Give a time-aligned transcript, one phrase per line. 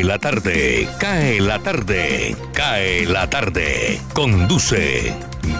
[0.00, 4.00] Cae la tarde, cae la tarde, cae la tarde.
[4.14, 5.14] Conduce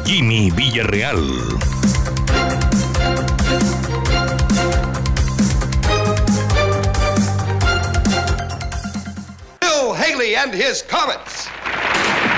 [0.06, 1.58] Jimmy Villarreal.
[9.61, 11.46] Bill Haley and his Comets.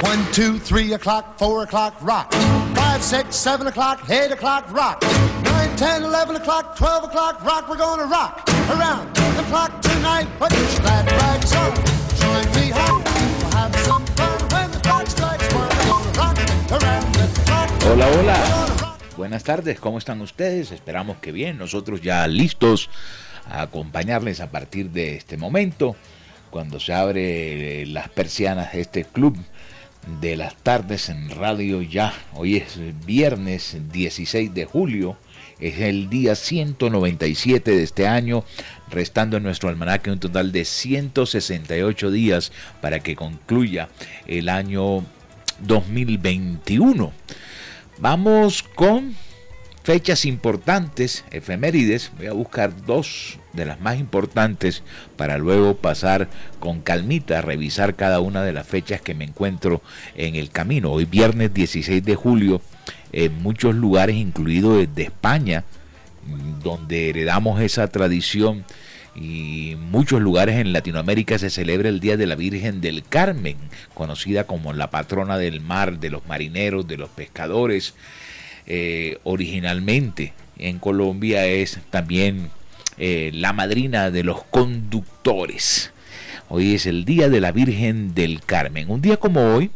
[0.03, 2.35] One, two, three o'clock, four o'clock, rock.
[2.75, 5.01] Five, six, seven o'clock, eight o'clock, rock.
[5.45, 7.69] Nine, ten, eleven o'clock, twelve o'clock, rock.
[7.69, 10.27] We're gonna rock around the clock tonight.
[10.41, 11.92] Put that rags on.
[17.91, 18.97] Hola, hola.
[19.17, 20.71] Buenas tardes, ¿cómo están ustedes?
[20.71, 22.89] Esperamos que bien, nosotros ya listos
[23.45, 25.97] a acompañarles a partir de este momento,
[26.51, 29.37] cuando se abre eh, las persianas de este club
[30.21, 32.15] de las tardes en Radio Ya.
[32.35, 35.17] Hoy es viernes 16 de julio,
[35.59, 38.45] es el día 197 de este año,
[38.91, 43.89] restando en nuestro almanaque un total de 168 días para que concluya
[44.27, 45.05] el año
[45.61, 47.13] 2021.
[48.03, 49.15] Vamos con
[49.85, 52.11] fechas importantes, efemérides.
[52.19, 54.83] Voy a buscar dos de las más importantes
[55.17, 59.83] para luego pasar con calmita a revisar cada una de las fechas que me encuentro
[60.17, 60.91] en el camino.
[60.91, 62.61] Hoy viernes 16 de julio,
[63.13, 65.63] en muchos lugares, incluido desde España,
[66.61, 68.65] donde heredamos esa tradición
[69.15, 73.57] y muchos lugares en Latinoamérica se celebra el Día de la Virgen del Carmen,
[73.95, 77.95] conocida como la patrona del mar, de los marineros, de los pescadores.
[78.67, 82.51] Eh, originalmente en Colombia es también
[82.99, 85.93] eh, la madrina de los conductores.
[86.49, 88.91] Hoy es el Día de la Virgen del Carmen.
[88.91, 89.71] Un día como hoy,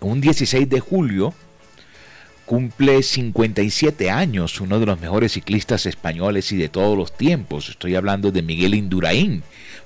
[0.00, 1.34] un 16 de julio,
[2.44, 7.68] cumple 57 años, uno de los mejores ciclistas españoles y de todos los tiempos.
[7.68, 9.42] Estoy hablando de Miguel Indurain.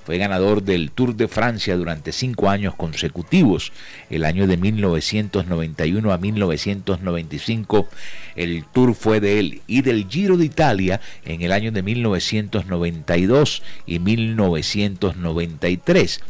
[0.09, 3.71] Fue ganador del Tour de Francia durante cinco años consecutivos.
[4.09, 7.87] El año de 1991 a 1995
[8.35, 13.61] el Tour fue de él y del Giro de Italia en el año de 1992
[13.85, 16.21] y 1993.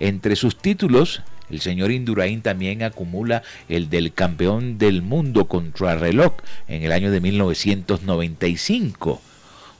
[0.00, 6.32] Entre sus títulos el señor Indurain también acumula el del campeón del mundo contrarreloj
[6.66, 9.22] en el año de 1995.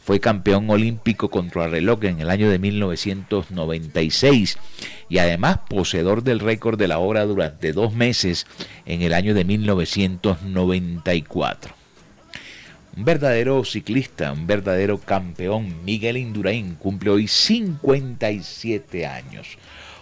[0.09, 4.57] Fue campeón olímpico contrarreloj en el año de 1996
[5.11, 8.47] y además poseedor del récord de la hora durante dos meses
[8.87, 11.75] en el año de 1994.
[12.97, 19.59] Un verdadero ciclista, un verdadero campeón, Miguel Indurain, cumple hoy 57 años.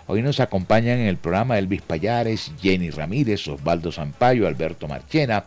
[0.07, 5.47] Hoy nos acompañan en el programa Elvis Payares, Jenny Ramírez, Osvaldo Zampayo, Alberto Marchena,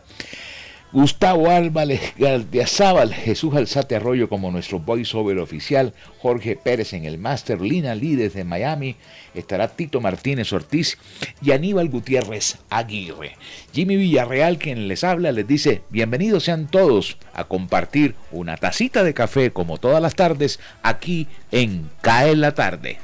[0.92, 7.60] Gustavo Álvarez Gardiazabal, Jesús Alzate Arroyo como nuestro voiceover oficial, Jorge Pérez en el máster,
[7.60, 8.96] Lina Lee desde Miami,
[9.34, 10.98] estará Tito Martínez Ortiz
[11.40, 13.36] y Aníbal Gutiérrez Aguirre.
[13.72, 19.14] Jimmy Villarreal, quien les habla, les dice, bienvenidos sean todos a compartir una tacita de
[19.14, 22.98] café como todas las tardes aquí en Cae la Tarde.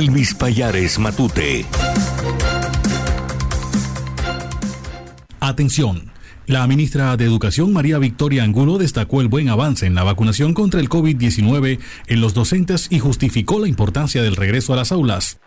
[0.00, 1.66] Elvis Payares Matute.
[5.40, 6.10] Atención.
[6.46, 10.80] La ministra de Educación María Victoria Angulo destacó el buen avance en la vacunación contra
[10.80, 15.38] el COVID-19 en los docentes y justificó la importancia del regreso a las aulas.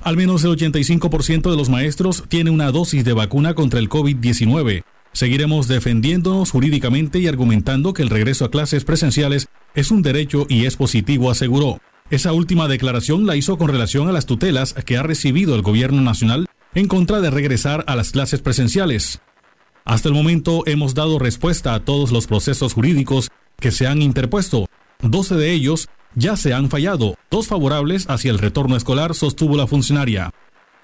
[0.00, 4.84] Al menos el 85% de los maestros tiene una dosis de vacuna contra el COVID-19.
[5.12, 10.64] Seguiremos defendiéndonos jurídicamente y argumentando que el regreso a clases presenciales es un derecho y
[10.64, 11.78] es positivo, aseguró.
[12.08, 16.00] Esa última declaración la hizo con relación a las tutelas que ha recibido el gobierno
[16.02, 19.20] nacional en contra de regresar a las clases presenciales.
[19.84, 24.66] Hasta el momento hemos dado respuesta a todos los procesos jurídicos que se han interpuesto.
[25.00, 29.66] 12 de ellos ya se han fallado, dos favorables hacia el retorno escolar, sostuvo la
[29.66, 30.32] funcionaria.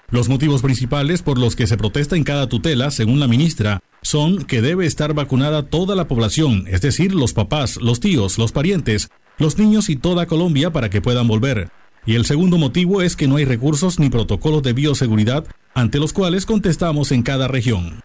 [0.09, 4.43] Los motivos principales por los que se protesta en cada tutela, según la ministra, son
[4.43, 9.09] que debe estar vacunada toda la población, es decir, los papás, los tíos, los parientes,
[9.37, 11.69] los niños y toda Colombia para que puedan volver.
[12.05, 16.13] Y el segundo motivo es que no hay recursos ni protocolos de bioseguridad ante los
[16.13, 18.01] cuales contestamos en cada región.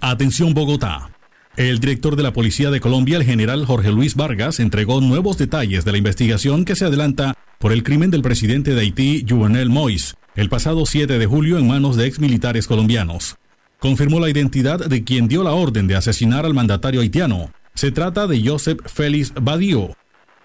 [0.00, 1.10] Atención Bogotá.
[1.56, 5.84] El director de la Policía de Colombia, el general Jorge Luis Vargas, entregó nuevos detalles
[5.84, 10.14] de la investigación que se adelanta por el crimen del presidente de Haití, Juvenel Moïse,
[10.34, 13.36] el pasado 7 de julio en manos de exmilitares colombianos.
[13.78, 17.52] Confirmó la identidad de quien dio la orden de asesinar al mandatario haitiano.
[17.74, 19.94] Se trata de Joseph Félix Badio,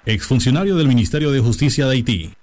[0.07, 2.33] exfuncionario del Ministerio de Justicia de Haití.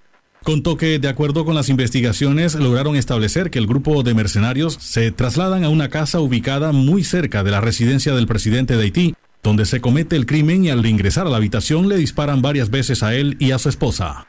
[0.43, 5.11] Contó que, de acuerdo con las investigaciones, lograron establecer que el grupo de mercenarios se
[5.11, 9.65] trasladan a una casa ubicada muy cerca de la residencia del presidente de Haití, donde
[9.65, 13.15] se comete el crimen y al ingresar a la habitación le disparan varias veces a
[13.15, 14.27] él y a su esposa.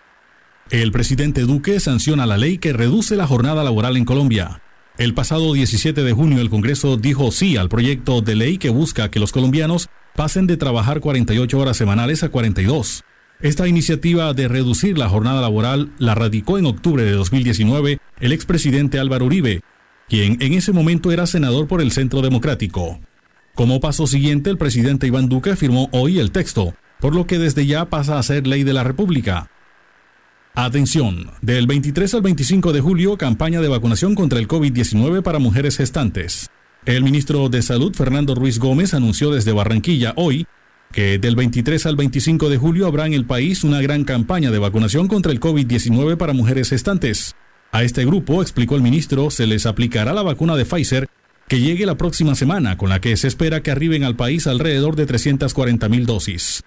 [0.72, 4.62] El presidente Duque sanciona la ley que reduce la jornada laboral en Colombia.
[4.98, 9.12] El pasado 17 de junio el Congreso dijo sí al proyecto de ley que busca
[9.12, 13.04] que los colombianos pasen de trabajar 48 horas semanales a 42.
[13.42, 18.98] Esta iniciativa de reducir la jornada laboral la radicó en octubre de 2019 el expresidente
[18.98, 19.62] Álvaro Uribe,
[20.08, 23.00] quien en ese momento era senador por el Centro Democrático.
[23.54, 27.66] Como paso siguiente, el presidente Iván Duque firmó hoy el texto, por lo que desde
[27.66, 29.50] ya pasa a ser ley de la República.
[30.54, 35.76] Atención, del 23 al 25 de julio, campaña de vacunación contra el COVID-19 para mujeres
[35.76, 36.50] gestantes.
[36.86, 40.48] El ministro de Salud, Fernando Ruiz Gómez, anunció desde Barranquilla hoy
[40.92, 44.60] que del 23 al 25 de julio habrá en el país una gran campaña de
[44.60, 47.36] vacunación contra el COVID-19 para mujeres gestantes.
[47.72, 51.10] A este grupo, explicó el ministro, se les aplicará la vacuna de Pfizer
[51.48, 54.96] que llegue la próxima semana, con la que se espera que arriben al país alrededor
[54.96, 56.64] de 340 mil dosis.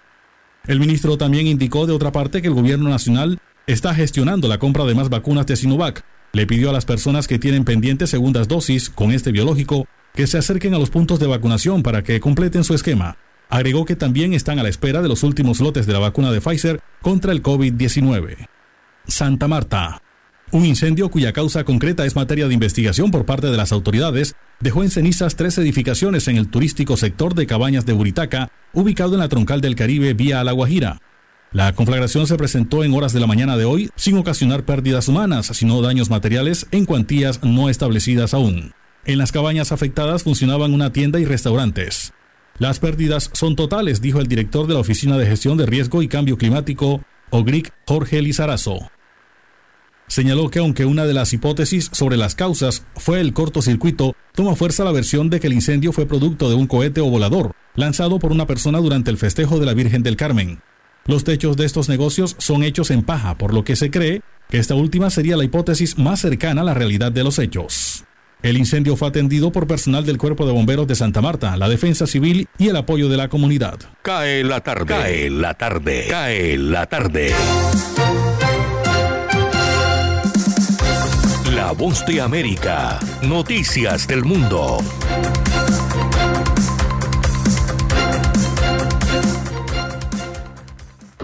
[0.67, 4.85] El ministro también indicó de otra parte que el gobierno nacional está gestionando la compra
[4.85, 6.05] de más vacunas de Sinovac.
[6.33, 10.39] Le pidió a las personas que tienen pendientes segundas dosis con este biológico que se
[10.39, 13.17] acerquen a los puntos de vacunación para que completen su esquema.
[13.49, 16.41] Agregó que también están a la espera de los últimos lotes de la vacuna de
[16.41, 18.49] Pfizer contra el COVID-19.
[19.07, 20.03] Santa Marta.
[20.51, 24.83] Un incendio cuya causa concreta es materia de investigación por parte de las autoridades dejó
[24.83, 29.29] en cenizas tres edificaciones en el turístico sector de Cabañas de Buritaca, ubicado en la
[29.29, 31.01] troncal del Caribe vía La Guajira.
[31.53, 35.47] La conflagración se presentó en horas de la mañana de hoy sin ocasionar pérdidas humanas,
[35.47, 38.73] sino daños materiales en cuantías no establecidas aún.
[39.07, 42.13] En las cabañas afectadas funcionaban una tienda y restaurantes.
[42.59, 46.09] Las pérdidas son totales, dijo el director de la Oficina de Gestión de Riesgo y
[46.09, 48.91] Cambio Climático, OGRIC, Jorge Lizarazo.
[50.09, 54.83] Señaló que aunque una de las hipótesis sobre las causas fue el cortocircuito, toma fuerza
[54.83, 58.33] la versión de que el incendio fue producto de un cohete o volador, lanzado por
[58.33, 60.61] una persona durante el festejo de la Virgen del Carmen.
[61.07, 64.59] Los techos de estos negocios son hechos en paja, por lo que se cree que
[64.59, 68.05] esta última sería la hipótesis más cercana a la realidad de los hechos.
[68.43, 72.07] El incendio fue atendido por personal del Cuerpo de Bomberos de Santa Marta, la Defensa
[72.07, 73.81] Civil y el apoyo de la comunidad.
[74.03, 74.87] Cae la tarde.
[74.87, 76.07] Cae la tarde.
[76.09, 77.33] Cae la tarde.
[81.53, 83.01] La voz de América.
[83.23, 84.79] Noticias del mundo.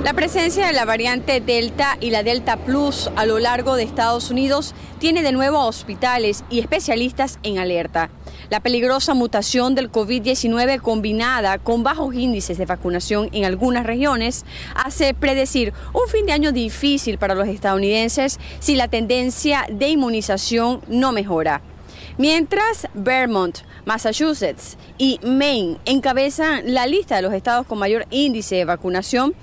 [0.05, 4.31] La presencia de la variante Delta y la Delta Plus a lo largo de Estados
[4.31, 8.11] Unidos tiene de nuevo a hospitales y especialistas en alerta.
[8.51, 14.45] La peligrosa mutación del COVID-19 combinada con bajos índices de vacunación en algunas regiones
[14.75, 20.83] hace predecir un fin de año difícil para los estadounidenses si la tendencia de inmunización
[20.87, 21.63] no mejora.
[22.19, 28.65] Mientras Vermont, Massachusetts y Maine encabezan la lista de los estados con mayor índice de
[28.65, 29.35] vacunación,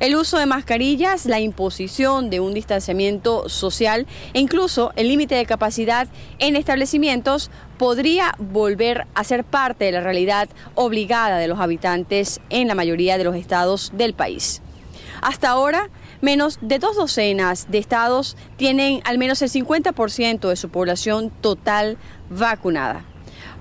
[0.00, 5.46] el uso de mascarillas, la imposición de un distanciamiento social e incluso el límite de
[5.46, 12.40] capacidad en establecimientos podría volver a ser parte de la realidad obligada de los habitantes
[12.50, 14.62] en la mayoría de los estados del país.
[15.22, 15.90] Hasta ahora,
[16.20, 21.98] menos de dos docenas de estados tienen al menos el 50% de su población total
[22.30, 23.04] vacunada.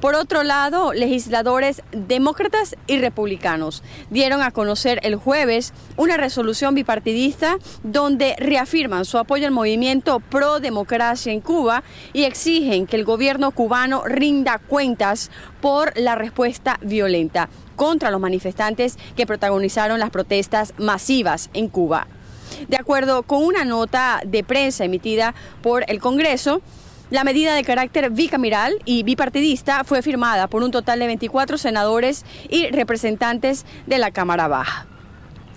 [0.02, 7.58] Por otro lado, legisladores demócratas y republicanos dieron a conocer el jueves una resolución bipartidista
[7.84, 13.52] donde reafirman su apoyo al movimiento pro democracia en Cuba y exigen que el gobierno
[13.52, 21.50] cubano rinda cuentas por la respuesta violenta contra los manifestantes que protagonizaron las protestas masivas
[21.54, 22.08] en Cuba.
[22.68, 26.62] De acuerdo con una nota de prensa emitida por el Congreso,
[27.10, 32.26] la medida de carácter bicameral y bipartidista fue firmada por un total de 24 senadores
[32.50, 34.86] y representantes de la Cámara Baja.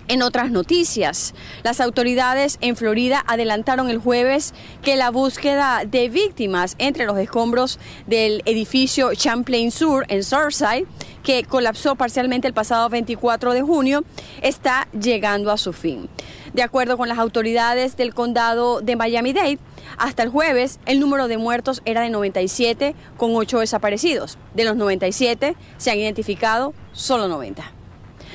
[0.09, 1.33] En otras noticias,
[1.63, 7.79] las autoridades en Florida adelantaron el jueves que la búsqueda de víctimas entre los escombros
[8.05, 10.85] del edificio Champlain Sur en Surfside,
[11.23, 14.03] que colapsó parcialmente el pasado 24 de junio,
[14.41, 16.09] está llegando a su fin.
[16.53, 19.57] De acuerdo con las autoridades del condado de Miami-Dade,
[19.97, 24.37] hasta el jueves el número de muertos era de 97 con 8 desaparecidos.
[24.53, 27.72] De los 97 se han identificado solo 90.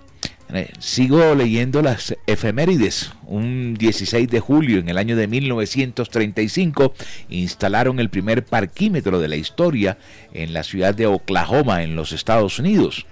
[0.55, 3.11] Eh, Sigo leyendo las efemérides.
[3.25, 6.93] Un 16 de julio en el año de 1935
[7.29, 9.97] instalaron el primer parquímetro de la historia
[10.31, 13.07] en la ciudad de Oklahoma, en los Estados Unidos.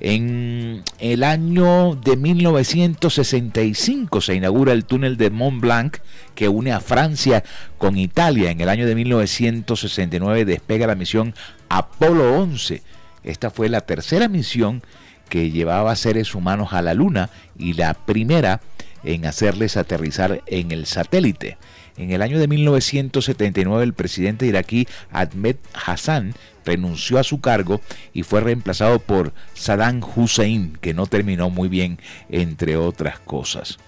[0.00, 5.98] En el año de 1965 se inaugura el túnel de Mont Blanc
[6.34, 7.44] que une a Francia
[7.78, 8.50] con Italia.
[8.50, 11.34] En el año de 1969 despega la misión
[11.68, 12.82] Apolo 11.
[13.22, 14.82] Esta fue la tercera misión
[15.28, 18.60] que llevaba seres humanos a la Luna y la primera
[19.04, 21.56] en hacerles aterrizar en el satélite.
[21.96, 27.80] En el año de 1979 el presidente iraquí Ahmed Hassan renunció a su cargo
[28.12, 33.78] y fue reemplazado por Saddam Hussein, que no terminó muy bien, entre otras cosas.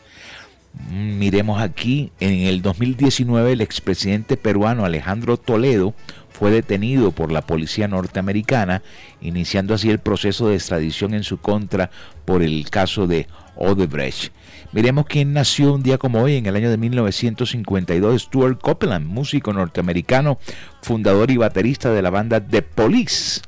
[0.91, 5.95] Miremos aquí, en el 2019 el expresidente peruano Alejandro Toledo
[6.31, 8.83] fue detenido por la policía norteamericana,
[9.23, 11.91] iniciando así el proceso de extradición en su contra
[12.27, 14.33] por el caso de Odebrecht.
[14.77, 19.55] Miremos quién nació un día como hoy, en el año de 1952, Stuart Copeland, músico
[19.55, 20.39] norteamericano,
[20.83, 23.41] fundador y baterista de la banda The Police.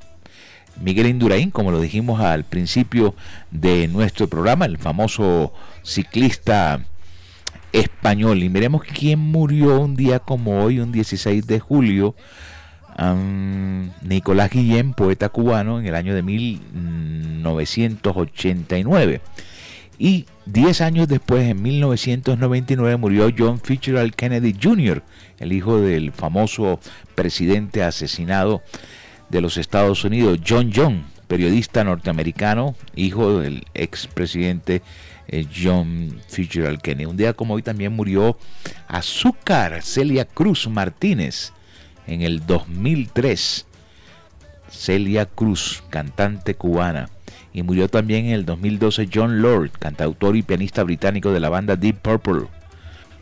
[0.80, 3.14] Miguel Indurain, como lo dijimos al principio
[3.50, 6.80] de nuestro programa, el famoso ciclista
[7.72, 8.42] español.
[8.42, 12.14] Y miremos quién murió un día como hoy, un 16 de julio.
[14.00, 19.20] Nicolás Guillén, poeta cubano, en el año de 1989.
[19.98, 25.02] Y 10 años después, en 1999, murió John Fitzgerald Kennedy Jr.,
[25.38, 26.80] el hijo del famoso
[27.14, 28.62] presidente asesinado
[29.28, 34.80] de los Estados Unidos, John John, periodista norteamericano, hijo del expresidente
[35.26, 37.04] eh, John Fitzgerald Kennedy.
[37.04, 38.38] Un día como hoy también murió
[38.86, 41.52] Azúcar Celia Cruz Martínez
[42.06, 43.66] en el 2003.
[44.70, 47.10] Celia Cruz, cantante cubana.
[47.52, 51.76] Y murió también en el 2012 John Lord, cantautor y pianista británico de la banda
[51.76, 52.48] Deep Purple.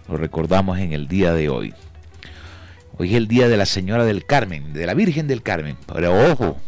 [0.09, 1.75] Lo recordamos en el día de hoy.
[2.99, 5.77] Hoy es el día de la Señora del Carmen, de la Virgen del Carmen.
[5.93, 6.59] Pero ojo,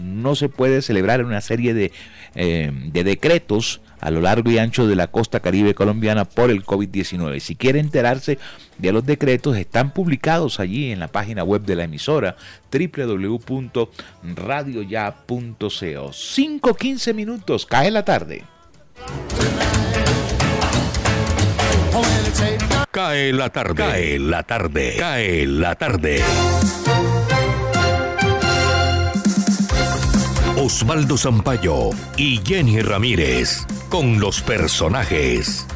[0.00, 1.92] no se puede celebrar una serie de,
[2.34, 6.64] eh, de decretos a lo largo y ancho de la costa caribe colombiana por el
[6.64, 7.40] COVID-19.
[7.40, 8.38] Si quiere enterarse
[8.78, 12.36] de los decretos, están publicados allí en la página web de la emisora
[12.72, 13.90] www.radioya.co.
[15.60, 18.44] 5-15 minutos, cae la tarde.
[22.90, 23.74] Cae la tarde.
[23.74, 24.96] Cae la tarde.
[24.98, 26.22] Cae la tarde.
[30.62, 31.88] Osvaldo Zampayo
[32.18, 35.66] y Jenny Ramírez con los personajes.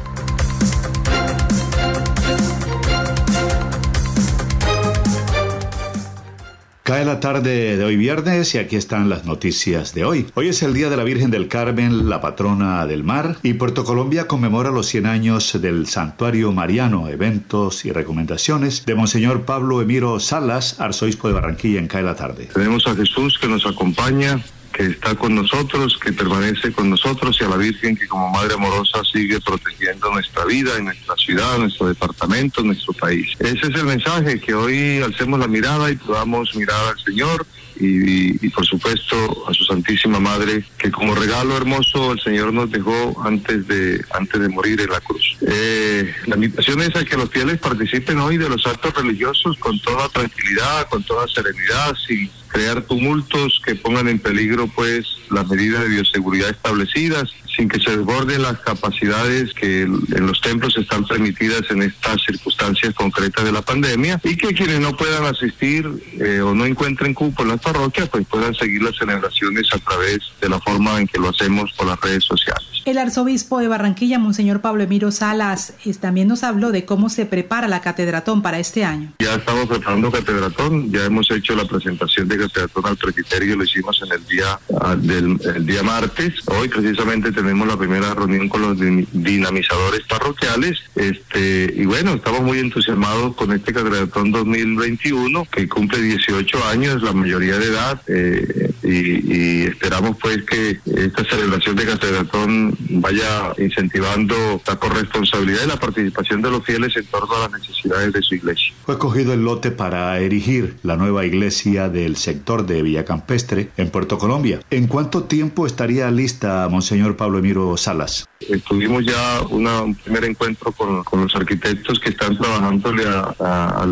[6.83, 10.27] Cae la tarde de hoy viernes y aquí están las noticias de hoy.
[10.35, 13.85] Hoy es el Día de la Virgen del Carmen, la patrona del mar, y Puerto
[13.85, 20.19] Colombia conmemora los 100 años del Santuario Mariano, eventos y recomendaciones de Monseñor Pablo Emiro
[20.19, 22.49] Salas, arzobispo de Barranquilla en Cae la tarde.
[22.53, 24.39] Tenemos a Jesús que nos acompaña,
[24.75, 28.55] que está con nosotros, que permanece con nosotros y a la Virgen que como Madre
[28.55, 33.27] amorosa sigue protegiendo nuestra vida, en nuestra ciudad, nuestro departamento, nuestro país.
[33.39, 37.45] Ese es el mensaje, que hoy alcemos la mirada y podamos mirar al Señor
[37.77, 43.21] y, por supuesto a su Santísima Madre, que como regalo hermoso el Señor nos dejó
[43.23, 45.37] antes de, antes de morir en la cruz.
[45.47, 49.79] Eh, la invitación es a que los fieles participen hoy de los actos religiosos con
[49.79, 55.81] toda tranquilidad, con toda serenidad, sin crear tumultos que pongan en peligro pues las medidas
[55.81, 61.63] de bioseguridad establecidas sin que se desborden las capacidades que en los templos están permitidas
[61.69, 66.53] en estas circunstancias concretas de la pandemia y que quienes no puedan asistir eh, o
[66.53, 70.59] no encuentren cupo en las parroquias pues puedan seguir las celebraciones a través de la
[70.59, 72.75] forma en que lo hacemos por las redes sociales.
[72.85, 77.67] El arzobispo de Barranquilla, Monseñor Pablo Emiro Salas, también nos habló de cómo se prepara
[77.67, 79.13] la catedratón para este año.
[79.17, 83.99] Ya estamos preparando catedratón, ya hemos hecho la presentación de catedratón al presbiterio, lo hicimos
[84.03, 86.33] en el día ah, del el día martes.
[86.45, 90.79] Hoy precisamente tenemos la primera reunión con los dinamizadores parroquiales.
[90.95, 97.13] Este, y bueno, estamos muy entusiasmados con este catedratón 2021 que cumple 18 años, la
[97.13, 98.01] mayoría de edad.
[98.07, 105.79] Eh, y, esperamos pues que esta celebración de catedratón vaya incentivando la corresponsabilidad y la
[105.79, 108.73] participación de los fieles en torno a las necesidades de su iglesia.
[108.85, 113.89] Fue cogido el lote para erigir la nueva iglesia del sector de Villa Campestre en
[113.89, 114.59] Puerto Colombia.
[114.69, 118.25] ¿En cuánto tiempo estaría lista, Monseñor Pablo Emiro Salas?
[118.67, 122.93] Tuvimos ya un primer encuentro con, los arquitectos que están trabajando
[123.39, 123.85] a,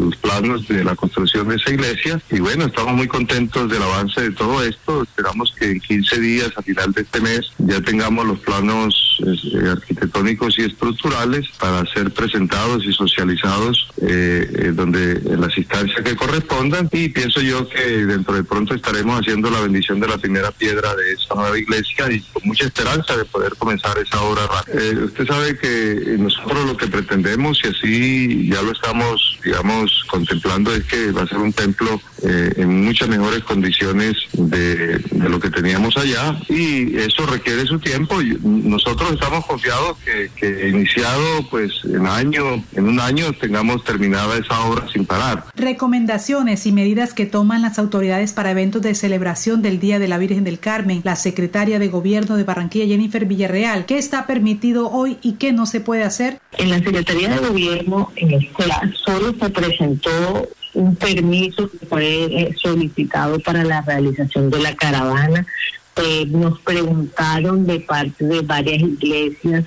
[0.00, 4.20] los planos de la construcción de esa iglesia y bueno, estamos muy contentos del avance
[4.20, 5.02] de todo esto.
[5.02, 9.68] Esperamos que en 15 días, a final de este mes, ya tengamos los planos eh,
[9.70, 16.16] arquitectónicos y estructurales para ser presentados y socializados eh, eh, donde en las instancias que
[16.16, 20.50] correspondan y pienso yo que dentro de pronto estaremos haciendo la bendición de la primera
[20.50, 24.42] piedra de esa nueva iglesia y con mucha esperanza de poder comenzar esa obra
[25.04, 30.84] usted sabe que nosotros lo que pretendemos y así ya lo estamos digamos contemplando es
[30.84, 35.96] que va a ser un templo en muchas mejores condiciones de, de, lo que teníamos
[35.96, 38.16] allá y eso requiere su tiempo.
[38.42, 44.60] Nosotros estamos confiados que, que iniciado pues en año, en un año tengamos terminada esa
[44.60, 45.46] obra sin parar.
[45.54, 50.18] Recomendaciones y medidas que toman las autoridades para eventos de celebración del Día de la
[50.18, 51.00] Virgen del Carmen.
[51.04, 55.66] La secretaria de Gobierno de Barranquilla, Jennifer Villarreal, ¿qué está permitido hoy y qué no
[55.66, 56.40] se puede hacer?
[56.58, 58.10] En la Secretaría de Gobierno
[59.04, 65.46] solo se presentó un permiso que fue eh, solicitado para la realización de la caravana.
[65.96, 69.64] Eh, nos preguntaron de parte de varias iglesias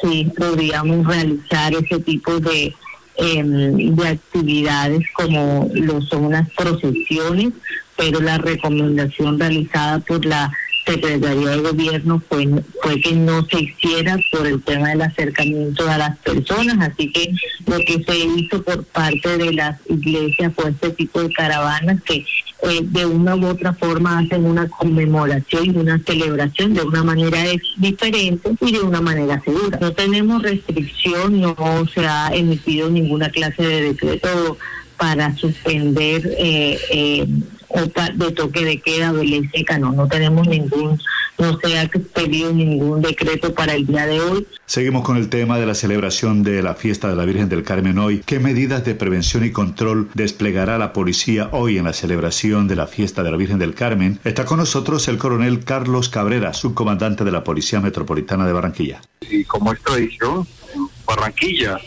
[0.00, 2.74] si podíamos realizar ese tipo de,
[3.16, 7.52] em, de actividades como lo son unas procesiones,
[7.96, 10.52] pero la recomendación realizada por la
[10.86, 12.46] Secretaría de Gobierno fue,
[12.82, 17.32] fue que no se hiciera por el tema del acercamiento a las personas, así que
[17.66, 22.24] lo que se hizo por parte de las iglesias fue este tipo de caravanas que
[22.62, 27.38] eh, de una u otra forma hacen una conmemoración y una celebración de una manera
[27.76, 29.78] diferente y de una manera segura.
[29.80, 31.54] No tenemos restricción, no
[31.92, 34.56] se ha emitido ninguna clase de decreto
[34.96, 37.26] para suspender eh, eh,
[37.74, 41.00] de toque de queda o de ley seca, no, no tenemos ningún,
[41.38, 44.46] no se ha pedido ningún decreto para el día de hoy.
[44.66, 47.98] Seguimos con el tema de la celebración de la fiesta de la Virgen del Carmen
[47.98, 48.22] hoy.
[48.24, 52.86] ¿Qué medidas de prevención y control desplegará la policía hoy en la celebración de la
[52.86, 54.20] fiesta de la Virgen del Carmen?
[54.24, 59.00] Está con nosotros el coronel Carlos Cabrera, subcomandante de la Policía Metropolitana de Barranquilla.
[59.20, 61.78] Y como es tradición, en Barranquilla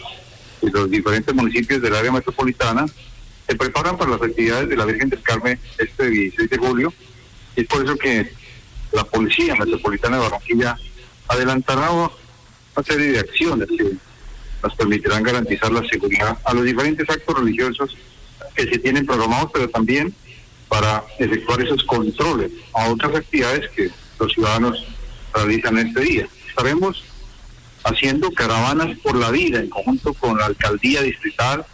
[0.62, 2.86] y los diferentes municipios del área metropolitana
[3.48, 6.94] se preparan para las actividades de la Virgen del Carmen este 16 de julio.
[7.56, 8.32] Y es por eso que
[8.92, 10.78] la Policía Metropolitana de Barranquilla
[11.28, 12.12] adelantará una
[12.86, 13.92] serie de acciones que
[14.64, 17.96] nos permitirán garantizar la seguridad a los diferentes actos religiosos
[18.56, 20.14] que se tienen programados, pero también
[20.68, 24.86] para efectuar esos controles a otras actividades que los ciudadanos
[25.34, 26.28] realizan este día.
[26.50, 27.04] Estaremos
[27.84, 31.66] haciendo caravanas por la vida en conjunto con la alcaldía distrital,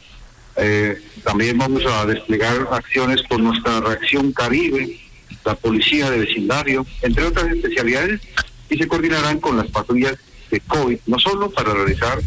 [0.56, 5.00] eh, también vamos a desplegar acciones con nuestra reacción Caribe,
[5.46, 8.22] la policía de vecindario, entre otras especialidades,
[8.70, 10.16] y se coordinarán con las patrullas
[10.50, 12.20] de COVID, no solo para realizar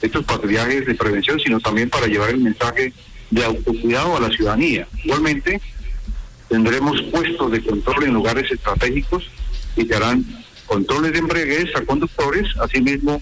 [0.00, 2.92] estos patrullajes de prevención, sino también para llevar el mensaje
[3.30, 4.86] de autocuidado a la ciudadanía.
[5.04, 5.60] Igualmente,
[6.48, 9.30] tendremos puestos de control en lugares estratégicos
[9.76, 10.24] y se harán
[10.66, 12.46] controles de embriaguez a conductores.
[12.60, 13.20] Asimismo,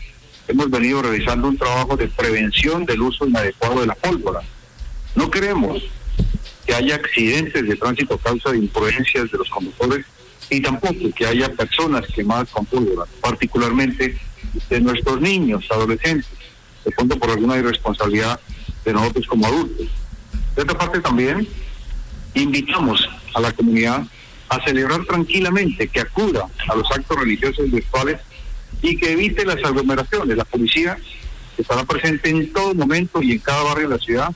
[0.48, 4.40] hemos venido realizando un trabajo de prevención del uso inadecuado de la pólvora.
[5.14, 5.82] No queremos
[6.66, 10.04] que haya accidentes de tránsito a causa de imprudencias de los conductores
[10.50, 14.18] y tampoco que haya personas quemadas con pólvora, particularmente
[14.70, 16.30] de nuestros niños, adolescentes,
[16.84, 18.40] de pronto por alguna irresponsabilidad
[18.84, 19.88] de nosotros como adultos.
[20.54, 21.46] De otra parte también
[22.34, 24.04] invitamos a la comunidad
[24.48, 28.20] a celebrar tranquilamente, que acuda a los actos religiosos virtuales
[28.88, 30.36] y que evite las aglomeraciones.
[30.36, 30.96] La policía
[31.58, 34.32] estará presente en todo momento y en cada barrio de la ciudad,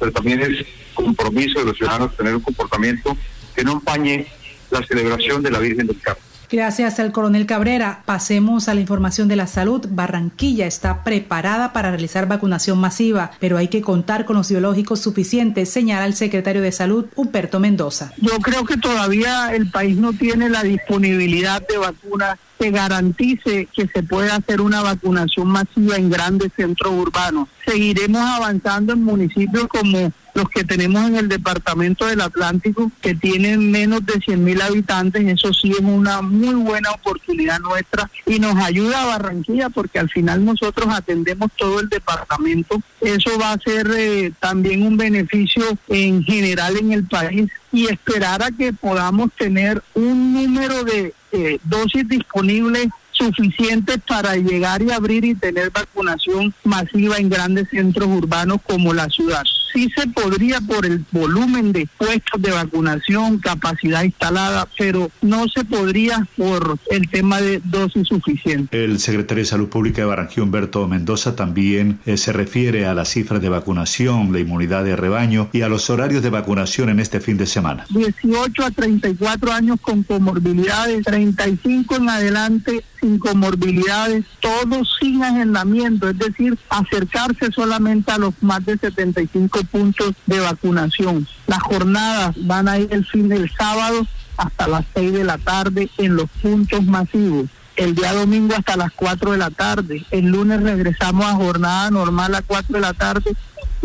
[0.00, 3.16] pero también es compromiso de los ciudadanos tener un comportamiento
[3.54, 4.26] que no empañe
[4.70, 6.23] la celebración de la Virgen del Carmen.
[6.54, 8.04] Gracias al coronel Cabrera.
[8.04, 9.88] Pasemos a la información de la salud.
[9.90, 15.68] Barranquilla está preparada para realizar vacunación masiva, pero hay que contar con los biológicos suficientes,
[15.68, 18.12] señala el secretario de Salud, Humberto Mendoza.
[18.18, 23.88] Yo creo que todavía el país no tiene la disponibilidad de vacunas que garantice que
[23.88, 27.48] se pueda hacer una vacunación masiva en grandes centros urbanos.
[27.66, 33.70] Seguiremos avanzando en municipios como los que tenemos en el departamento del Atlántico, que tienen
[33.70, 38.56] menos de 100 mil habitantes, eso sí es una muy buena oportunidad nuestra y nos
[38.56, 42.82] ayuda a Barranquilla porque al final nosotros atendemos todo el departamento.
[43.00, 48.42] Eso va a ser eh, también un beneficio en general en el país y esperar
[48.42, 55.24] a que podamos tener un número de eh, dosis disponibles suficientes para llegar y abrir
[55.24, 59.42] y tener vacunación masiva en grandes centros urbanos como la ciudad
[59.74, 65.64] sí se podría por el volumen de puestos de vacunación, capacidad instalada, pero no se
[65.64, 68.84] podría por el tema de dosis suficiente.
[68.84, 73.08] El secretario de Salud Pública de Barranquilla, Humberto Mendoza, también eh, se refiere a las
[73.08, 77.20] cifras de vacunación, la inmunidad de rebaño y a los horarios de vacunación en este
[77.20, 77.84] fin de semana.
[77.90, 86.18] 18 a 34 años con comorbilidades, 35 en adelante sin comorbilidades, todos sin agendamiento, es
[86.18, 91.28] decir, acercarse solamente a los más de 75 puntos de vacunación.
[91.46, 94.06] Las jornadas van a ir el fin del sábado
[94.38, 97.50] hasta las 6 de la tarde en los puntos masivos.
[97.76, 100.06] El día domingo hasta las 4 de la tarde.
[100.10, 103.36] El lunes regresamos a jornada normal a 4 de la tarde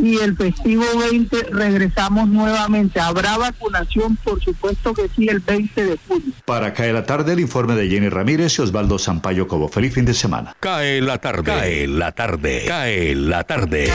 [0.01, 2.99] y el festivo 20 regresamos nuevamente.
[2.99, 4.15] ¿Habrá vacunación?
[4.17, 6.33] Por supuesto que sí, el 20 de julio.
[6.45, 9.67] Para caer la tarde, el informe de Jenny Ramírez y Osvaldo Sampaio Cobo.
[9.67, 10.55] Feliz fin de semana.
[10.59, 11.43] Cae la tarde.
[11.43, 12.65] Cae la tarde.
[12.67, 13.91] Cae la tarde.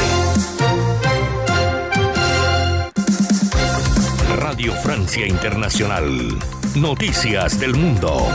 [4.36, 6.38] Radio Francia Internacional.
[6.74, 8.28] Noticias del Mundo.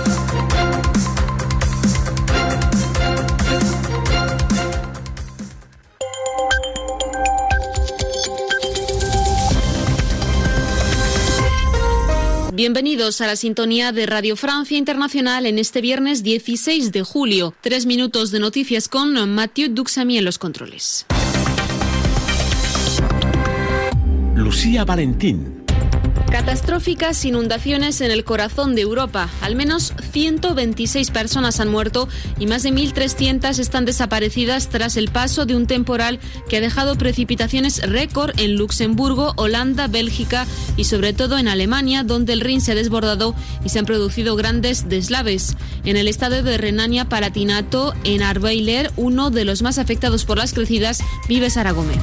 [12.60, 17.54] Bienvenidos a la sintonía de Radio Francia Internacional en este viernes 16 de julio.
[17.62, 21.06] Tres minutos de noticias con Mathieu Duxamy en los controles.
[24.36, 25.59] Lucía Valentín.
[26.32, 29.30] Catastróficas inundaciones en el corazón de Europa.
[29.42, 35.48] Al menos 126 personas han muerto y más de 1.300 están desaparecidas tras el paso
[35.48, 40.46] de un temporal que ha dejado precipitaciones récord en Luxemburgo, Holanda, Bélgica
[40.78, 43.34] y sobre todo en Alemania, donde el Rin se ha desbordado
[43.66, 45.58] y se han producido grandes deslaves.
[45.84, 51.04] En el estado de Renania-Palatinato, en Arbeiler, uno de los más afectados por las crecidas,
[51.28, 51.98] vive Sara Gómez.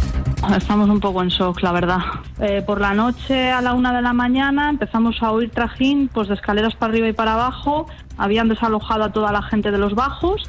[0.55, 1.99] Estamos un poco en shock, la verdad.
[2.39, 6.29] Eh, por la noche a la una de la mañana empezamos a oír trajín pues,
[6.29, 7.87] de escaleras para arriba y para abajo.
[8.17, 10.43] Habían desalojado a toda la gente de los bajos.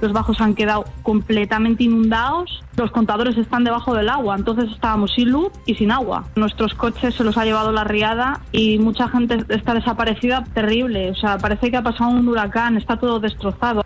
[0.00, 2.62] Los bajos han quedado completamente inundados.
[2.76, 6.26] Los contadores están debajo del agua, entonces estábamos sin luz y sin agua.
[6.36, 11.10] Nuestros coches se los ha llevado la riada y mucha gente está desaparecida terrible.
[11.10, 13.82] O sea, parece que ha pasado un huracán, está todo destrozado.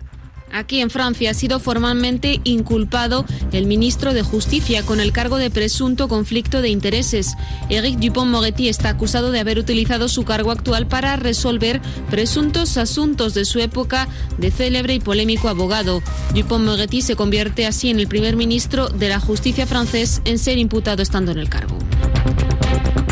[0.53, 5.49] Aquí en Francia ha sido formalmente inculpado el ministro de Justicia con el cargo de
[5.49, 7.35] presunto conflicto de intereses.
[7.69, 13.45] Eric Dupont-Moretti está acusado de haber utilizado su cargo actual para resolver presuntos asuntos de
[13.45, 16.01] su época de célebre y polémico abogado.
[16.33, 21.01] Dupont-Moretti se convierte así en el primer ministro de la justicia francés en ser imputado
[21.01, 21.77] estando en el cargo.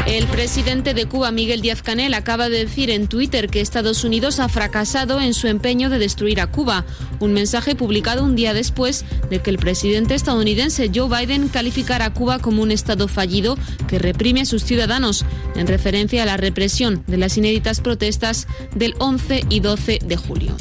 [0.10, 4.39] El presidente de Cuba, Miguel Díaz Canel, acaba de decir en Twitter que Estados Unidos
[4.39, 6.84] ha fracasado en su empeño de destruir a Cuba,
[7.19, 12.13] un mensaje publicado un día después de que el presidente estadounidense Joe Biden calificara a
[12.13, 13.56] Cuba como un Estado fallido
[13.88, 18.95] que reprime a sus ciudadanos, en referencia a la represión de las inéditas protestas del
[18.98, 20.56] 11 y 12 de julio.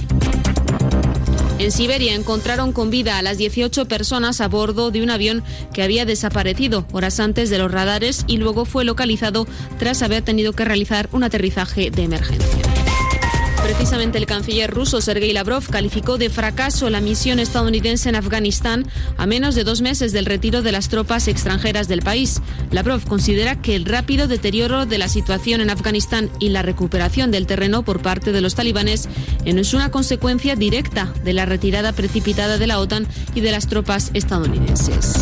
[1.58, 5.42] En Siberia encontraron con vida a las 18 personas a bordo de un avión
[5.72, 9.46] que había desaparecido horas antes de los radares y luego fue localizado
[9.78, 12.77] tras haber tenido que realizar un aterrizaje de emergencia.
[13.68, 18.86] Precisamente el canciller ruso Sergei Lavrov calificó de fracaso la misión estadounidense en Afganistán
[19.18, 22.40] a menos de dos meses del retiro de las tropas extranjeras del país.
[22.70, 27.46] Lavrov considera que el rápido deterioro de la situación en Afganistán y la recuperación del
[27.46, 29.06] terreno por parte de los talibanes
[29.44, 34.12] es una consecuencia directa de la retirada precipitada de la OTAN y de las tropas
[34.14, 35.12] estadounidenses.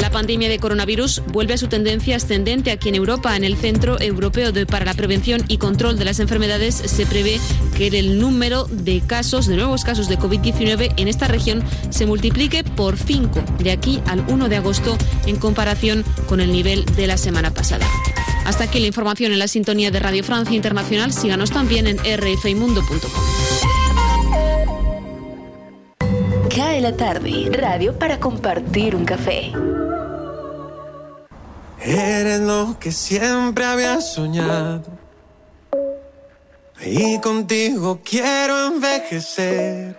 [0.00, 3.36] La pandemia de coronavirus vuelve a su tendencia ascendente aquí en Europa.
[3.36, 7.40] En el Centro Europeo para la Prevención y Control de las Enfermedades se prevé
[7.76, 12.62] que el número de casos, de nuevos casos de COVID-19 en esta región se multiplique
[12.64, 17.16] por 5 de aquí al 1 de agosto en comparación con el nivel de la
[17.16, 17.86] semana pasada.
[18.44, 21.12] Hasta aquí la información en la sintonía de Radio Francia Internacional.
[21.12, 23.10] Síganos también en rfimundo.com.
[26.54, 29.52] Cae la tarde, radio para compartir un café.
[31.80, 34.84] Eres lo que siempre había soñado.
[36.84, 39.96] Y contigo quiero envejecer.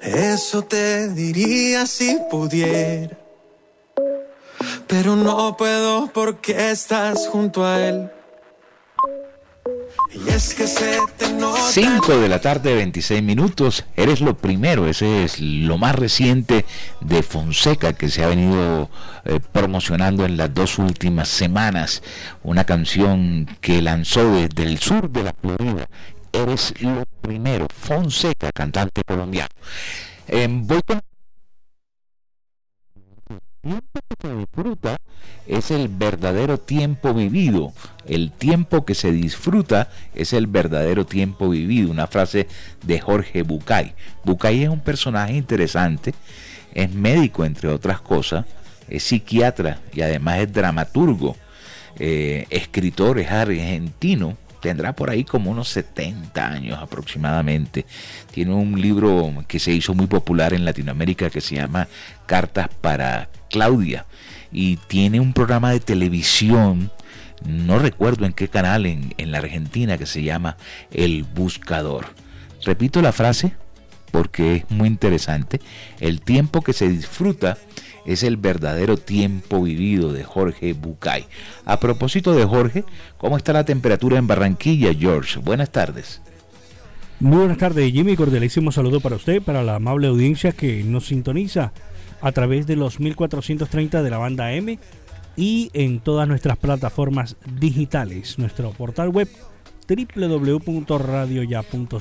[0.00, 3.16] Eso te diría si pudiera.
[4.86, 8.10] Pero no puedo porque estás junto a él.
[11.72, 13.84] 5 de la tarde, 26 minutos.
[13.96, 16.64] Eres lo primero, ese es lo más reciente
[17.00, 18.90] de Fonseca que se ha venido
[19.24, 22.02] eh, promocionando en las dos últimas semanas.
[22.42, 25.88] Una canción que lanzó desde el sur de la Florida.
[26.32, 29.50] Eres lo primero, Fonseca, cantante colombiano.
[30.28, 31.00] voy con
[33.60, 34.96] tiempo que se disfruta
[35.46, 37.72] es el verdadero tiempo vivido.
[38.06, 41.90] El tiempo que se disfruta es el verdadero tiempo vivido.
[41.90, 42.46] Una frase
[42.84, 43.94] de Jorge Bucay.
[44.24, 46.14] Bucay es un personaje interesante,
[46.74, 48.46] es médico entre otras cosas,
[48.88, 51.36] es psiquiatra y además es dramaturgo,
[51.98, 57.86] eh, escritor, es argentino tendrá por ahí como unos 70 años aproximadamente.
[58.30, 61.88] Tiene un libro que se hizo muy popular en Latinoamérica que se llama
[62.26, 64.06] Cartas para Claudia
[64.52, 66.90] y tiene un programa de televisión,
[67.44, 70.56] no recuerdo en qué canal en, en la Argentina, que se llama
[70.90, 72.06] El Buscador.
[72.64, 73.54] Repito la frase
[74.10, 75.60] porque es muy interesante.
[76.00, 77.56] El tiempo que se disfruta
[78.04, 81.26] es el verdadero tiempo vivido de Jorge Bucay.
[81.64, 82.84] A propósito de Jorge,
[83.18, 85.38] ¿cómo está la temperatura en Barranquilla, George?
[85.40, 86.20] Buenas tardes.
[87.20, 88.16] Muy buenas tardes, Jimmy.
[88.16, 91.72] Cordialísimo saludo para usted, para la amable audiencia que nos sintoniza
[92.22, 94.78] a través de los 1430 de la banda M
[95.36, 98.38] y en todas nuestras plataformas digitales.
[98.38, 99.28] Nuestro portal web
[99.88, 101.98] www.radioya.co.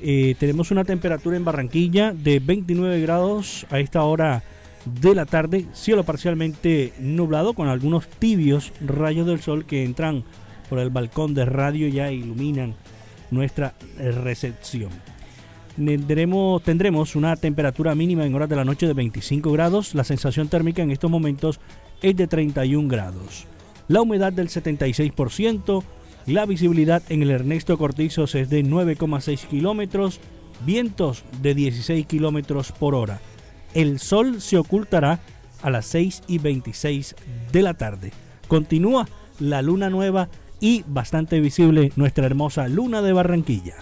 [0.00, 4.44] Eh, tenemos una temperatura en Barranquilla de 29 grados a esta hora
[5.00, 10.24] de la tarde, cielo parcialmente nublado con algunos tibios rayos del sol que entran
[10.68, 12.74] por el balcón de radio ya iluminan
[13.30, 14.90] nuestra recepción.
[15.76, 20.48] Tendremos, tendremos una temperatura mínima en horas de la noche de 25 grados, la sensación
[20.48, 21.60] térmica en estos momentos
[22.02, 23.46] es de 31 grados.
[23.86, 25.82] La humedad del 76%,
[26.26, 30.20] la visibilidad en el Ernesto Cortizos es de 9,6 kilómetros,
[30.66, 33.20] vientos de 16 kilómetros por hora.
[33.78, 35.20] El sol se ocultará
[35.62, 37.14] a las 6 y 26
[37.52, 38.10] de la tarde.
[38.48, 43.76] Continúa la luna nueva y bastante visible nuestra hermosa luna de Barranquilla.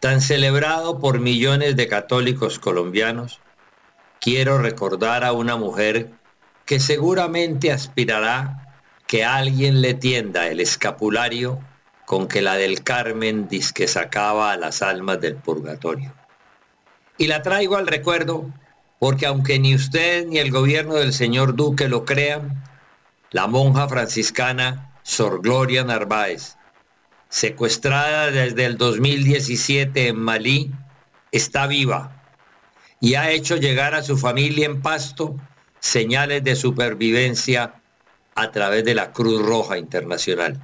[0.00, 3.38] tan celebrado por millones de católicos colombianos,
[4.20, 6.10] quiero recordar a una mujer
[6.64, 8.74] que seguramente aspirará
[9.06, 11.60] que alguien le tienda el escapulario
[12.06, 16.12] con que la del Carmen disque sacaba a las almas del purgatorio.
[17.18, 18.50] Y la traigo al recuerdo
[18.98, 22.64] porque aunque ni usted ni el gobierno del señor Duque lo crean,
[23.30, 26.56] la monja franciscana Sor Gloria Narváez,
[27.28, 30.72] secuestrada desde el 2017 en Malí,
[31.30, 32.24] está viva
[33.00, 35.36] y ha hecho llegar a su familia en Pasto
[35.78, 37.80] señales de supervivencia
[38.34, 40.60] a través de la Cruz Roja Internacional.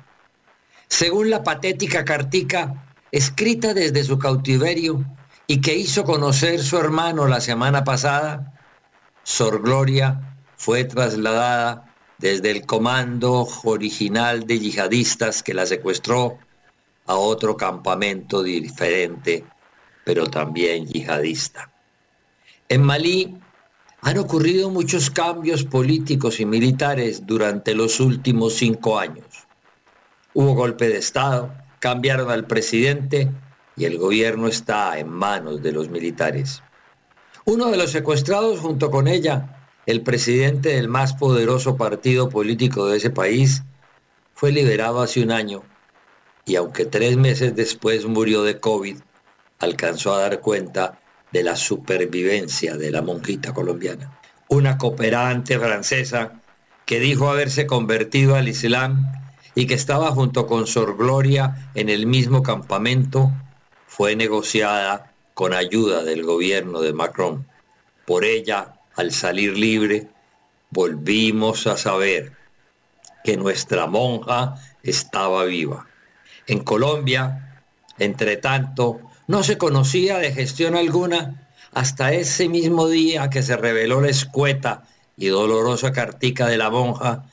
[0.89, 5.05] Según la patética cartica escrita desde su cautiverio
[5.47, 8.53] y que hizo conocer su hermano la semana pasada,
[9.23, 11.92] Sor Gloria fue trasladada
[12.23, 16.39] desde el comando original de yihadistas que la secuestró
[17.07, 19.45] a otro campamento diferente,
[20.05, 21.73] pero también yihadista.
[22.69, 23.37] En Malí
[24.03, 29.27] han ocurrido muchos cambios políticos y militares durante los últimos cinco años.
[30.33, 33.31] Hubo golpe de Estado, cambiaron al presidente
[33.77, 36.63] y el gobierno está en manos de los militares.
[37.47, 42.99] Uno de los secuestrados junto con ella el presidente del más poderoso partido político de
[42.99, 43.63] ese país,
[44.35, 45.63] fue liberado hace un año
[46.45, 48.97] y aunque tres meses después murió de COVID,
[49.59, 54.19] alcanzó a dar cuenta de la supervivencia de la monjita colombiana.
[54.49, 56.41] Una cooperante francesa
[56.85, 59.07] que dijo haberse convertido al Islam
[59.55, 63.31] y que estaba junto con Sor Gloria en el mismo campamento,
[63.87, 67.47] fue negociada con ayuda del gobierno de Macron.
[68.05, 70.09] Por ella al salir libre,
[70.71, 72.33] volvimos a saber
[73.25, 75.87] que nuestra monja estaba viva.
[76.47, 77.63] En Colombia,
[77.99, 84.01] entre tanto, no se conocía de gestión alguna hasta ese mismo día que se reveló
[84.01, 84.83] la escueta
[85.17, 87.25] y dolorosa cartica de la monja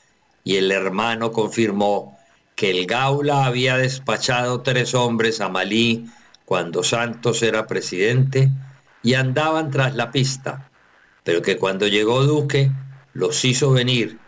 [0.44, 2.18] y el hermano confirmó
[2.54, 6.06] que el Gaula había despachado tres hombres a Malí
[6.44, 8.50] cuando Santos era presidente
[9.02, 10.69] y andaban tras la pista
[11.24, 12.70] pero que cuando llegó Duque
[13.12, 14.18] los hizo venir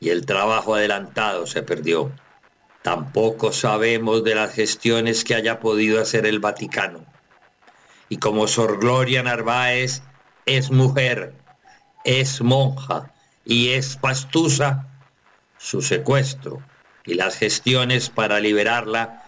[0.00, 2.12] y el trabajo adelantado se perdió.
[2.82, 7.06] Tampoco sabemos de las gestiones que haya podido hacer el Vaticano.
[8.08, 10.02] Y como Sor Gloria Narváez
[10.44, 11.32] es mujer,
[12.04, 14.88] es monja y es pastusa,
[15.56, 16.62] su secuestro
[17.06, 19.22] y las gestiones para liberarla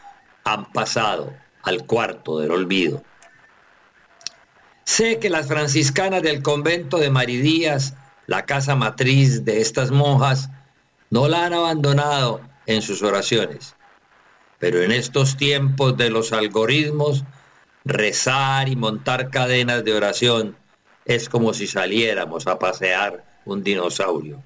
[0.44, 3.02] han pasado al cuarto del olvido.
[4.86, 7.94] Sé que las franciscanas del convento de Maridías,
[8.28, 10.48] la casa matriz de estas monjas,
[11.10, 13.74] no la han abandonado en sus oraciones.
[14.60, 17.24] Pero en estos tiempos de los algoritmos,
[17.84, 20.56] rezar y montar cadenas de oración
[21.04, 24.40] es como si saliéramos a pasear un dinosaurio.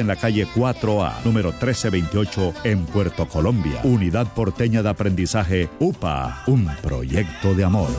[0.00, 3.80] en la calle 4A, número 1328, en Puerto Colombia.
[3.84, 7.90] Unidad Porteña de Aprendizaje UPA, un proyecto de amor.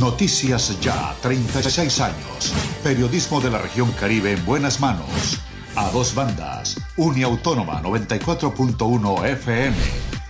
[0.00, 2.54] Noticias Ya, 36 años.
[2.82, 5.40] Periodismo de la región Caribe en buenas manos.
[5.76, 6.80] A dos bandas.
[6.96, 9.76] Uniautónoma 94.1 FM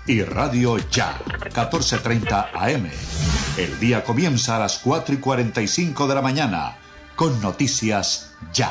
[0.07, 1.19] y Radio Ya,
[1.55, 2.91] 14.30 AM.
[3.61, 6.79] El día comienza a las 4 y 45 de la mañana
[7.15, 8.71] con Noticias Ya.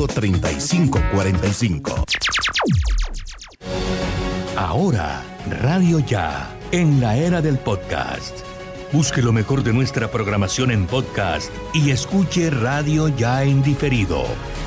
[0.07, 2.05] 3545.
[4.55, 8.37] Ahora, Radio Ya, en la era del podcast.
[8.93, 14.25] Busque lo mejor de nuestra programación en podcast y escuche Radio Ya en diferido.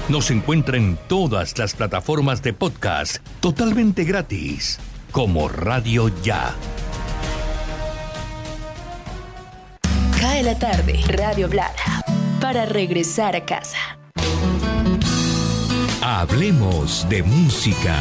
[0.09, 4.79] Nos encuentra en todas las plataformas de podcast totalmente gratis,
[5.13, 6.55] como Radio Ya.
[10.19, 12.03] Cae la tarde, Radio Blada,
[12.41, 13.79] para regresar a casa.
[16.07, 17.97] Hablemos de música.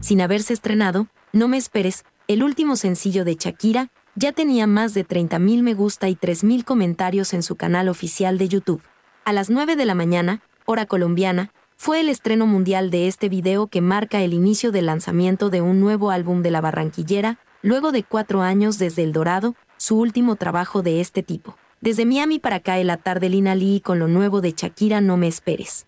[0.00, 5.06] Sin haberse estrenado, No me esperes, el último sencillo de Shakira, ya tenía más de
[5.06, 8.82] 30.000 me gusta y 3.000 comentarios en su canal oficial de YouTube.
[9.24, 13.68] A las 9 de la mañana, hora colombiana, fue el estreno mundial de este video
[13.68, 18.02] que marca el inicio del lanzamiento de un nuevo álbum de la barranquillera, luego de
[18.02, 21.56] cuatro años desde El Dorado, su último trabajo de este tipo.
[21.80, 25.26] Desde Miami para acá el tarde Lina Lee con lo nuevo de Shakira No me
[25.26, 25.86] esperes.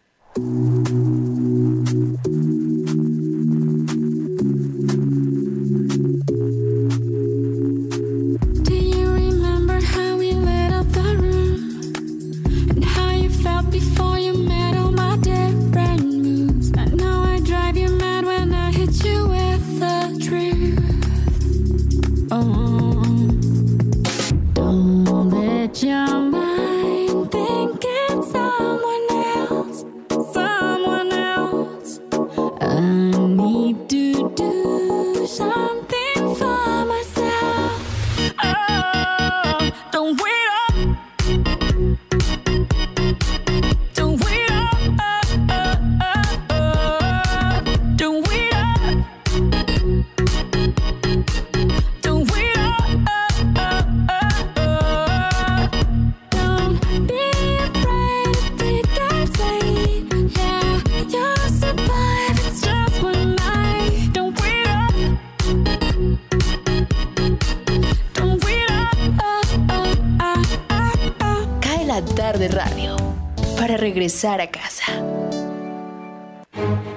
[74.25, 74.85] Regresar a casa.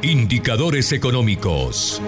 [0.02, 2.02] Indicadores económicos.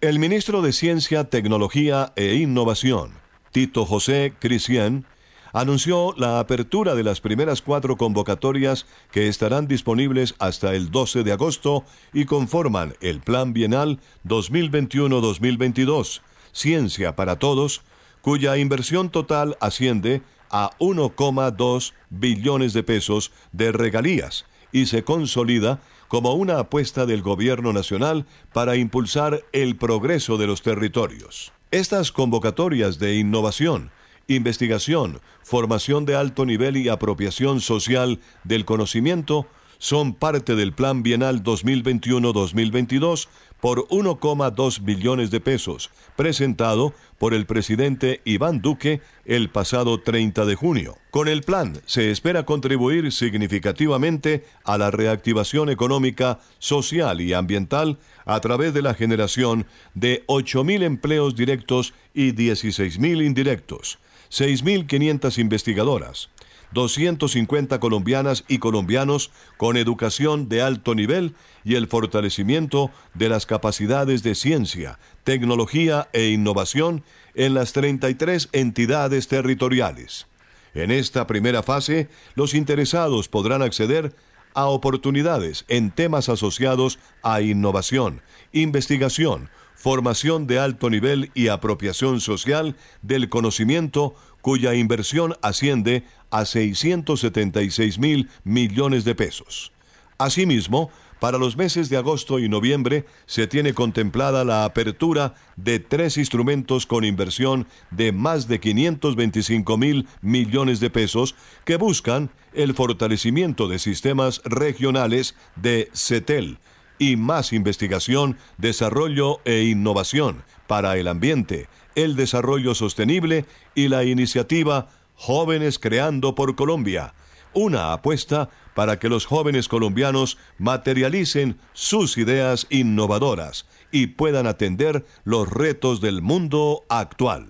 [0.00, 3.12] El ministro de Ciencia, Tecnología e Innovación,
[3.52, 5.06] Tito José Cristian,
[5.52, 11.32] anunció la apertura de las primeras cuatro convocatorias que estarán disponibles hasta el 12 de
[11.32, 16.20] agosto y conforman el Plan Bienal 2021-2022,
[16.52, 17.82] Ciencia para Todos,
[18.20, 26.34] cuya inversión total asciende a 1,2 billones de pesos de regalías y se consolida como
[26.34, 31.52] una apuesta del gobierno nacional para impulsar el progreso de los territorios.
[31.70, 33.90] Estas convocatorias de innovación,
[34.28, 39.46] investigación, formación de alto nivel y apropiación social del conocimiento
[39.86, 43.28] son parte del Plan Bienal 2021-2022
[43.60, 50.56] por 1,2 billones de pesos, presentado por el presidente Iván Duque el pasado 30 de
[50.56, 50.98] junio.
[51.12, 58.40] Con el plan se espera contribuir significativamente a la reactivación económica, social y ambiental a
[58.40, 66.28] través de la generación de 8.000 empleos directos y 16.000 indirectos, 6.500 investigadoras,
[66.72, 74.22] 250 colombianas y colombianos con educación de alto nivel y el fortalecimiento de las capacidades
[74.22, 77.02] de ciencia, tecnología e innovación
[77.34, 80.26] en las 33 entidades territoriales.
[80.74, 84.14] En esta primera fase, los interesados podrán acceder
[84.52, 92.76] a oportunidades en temas asociados a innovación, investigación, formación de alto nivel y apropiación social
[93.02, 94.14] del conocimiento
[94.46, 99.72] cuya inversión asciende a 676 mil millones de pesos.
[100.18, 100.88] Asimismo,
[101.18, 106.86] para los meses de agosto y noviembre se tiene contemplada la apertura de tres instrumentos
[106.86, 111.34] con inversión de más de 525 mil millones de pesos
[111.64, 116.58] que buscan el fortalecimiento de sistemas regionales de CETEL
[117.00, 123.44] y más investigación, desarrollo e innovación para el ambiente, el desarrollo sostenible
[123.74, 127.14] y la iniciativa Jóvenes Creando por Colombia,
[127.52, 135.48] una apuesta para que los jóvenes colombianos materialicen sus ideas innovadoras y puedan atender los
[135.48, 137.48] retos del mundo actual.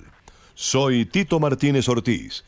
[0.55, 2.45] Soy Tito Martínez Ortiz.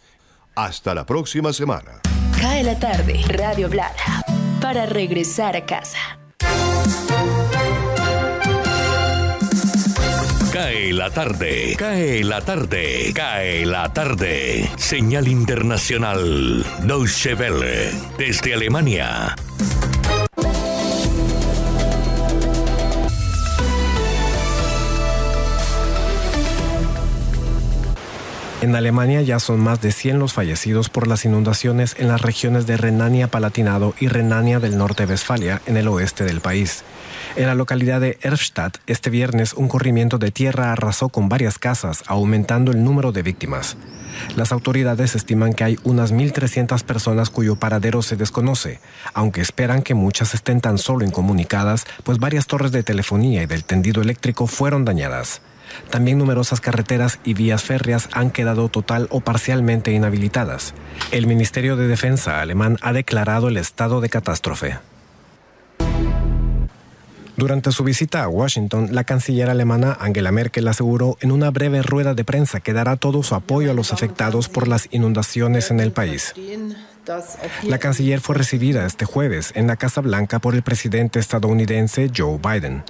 [0.54, 2.00] Hasta la próxima semana.
[2.40, 4.24] Cae la tarde, Radio Blada,
[4.60, 6.17] para regresar a casa.
[10.52, 14.70] Cae la tarde, cae la tarde, cae la tarde.
[14.76, 19.36] Señal internacional, Deutsche Welle, desde Alemania.
[28.60, 32.66] En Alemania ya son más de 100 los fallecidos por las inundaciones en las regiones
[32.66, 36.82] de Renania-Palatinado y Renania del Norte-Westfalia, en el oeste del país.
[37.38, 42.02] En la localidad de Erfstadt, este viernes un corrimiento de tierra arrasó con varias casas,
[42.08, 43.76] aumentando el número de víctimas.
[44.34, 48.80] Las autoridades estiman que hay unas 1.300 personas cuyo paradero se desconoce,
[49.14, 53.62] aunque esperan que muchas estén tan solo incomunicadas, pues varias torres de telefonía y del
[53.62, 55.40] tendido eléctrico fueron dañadas.
[55.90, 60.74] También numerosas carreteras y vías férreas han quedado total o parcialmente inhabilitadas.
[61.12, 64.78] El Ministerio de Defensa alemán ha declarado el estado de catástrofe.
[67.38, 72.12] Durante su visita a Washington, la canciller alemana Angela Merkel aseguró en una breve rueda
[72.14, 75.92] de prensa que dará todo su apoyo a los afectados por las inundaciones en el
[75.92, 76.34] país.
[77.62, 82.38] La canciller fue recibida este jueves en la Casa Blanca por el presidente estadounidense Joe
[82.38, 82.82] Biden.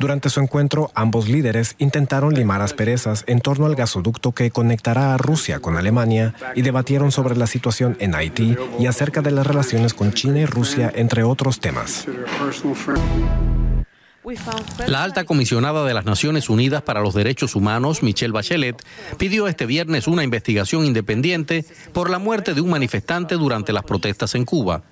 [0.00, 5.16] Durante su encuentro, ambos líderes intentaron limar asperezas en torno al gasoducto que conectará a
[5.16, 9.94] Rusia con Alemania y debatieron sobre la situación en Haití y acerca de las relaciones
[9.94, 12.04] con China y Rusia, entre otros temas.
[14.86, 18.80] La alta comisionada de las Naciones Unidas para los Derechos Humanos, Michelle Bachelet,
[19.18, 24.36] pidió este viernes una investigación independiente por la muerte de un manifestante durante las protestas
[24.36, 24.82] en Cuba.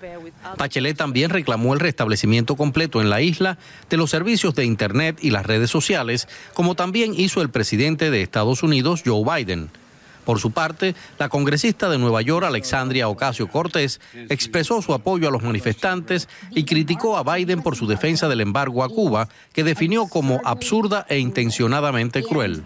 [0.58, 3.58] Bachelet también reclamó el restablecimiento completo en la isla
[3.88, 8.22] de los servicios de Internet y las redes sociales, como también hizo el presidente de
[8.22, 9.70] Estados Unidos, Joe Biden.
[10.24, 15.30] Por su parte, la congresista de Nueva York, Alexandria Ocasio Cortés, expresó su apoyo a
[15.30, 20.06] los manifestantes y criticó a Biden por su defensa del embargo a Cuba, que definió
[20.06, 22.62] como absurda e intencionadamente cruel.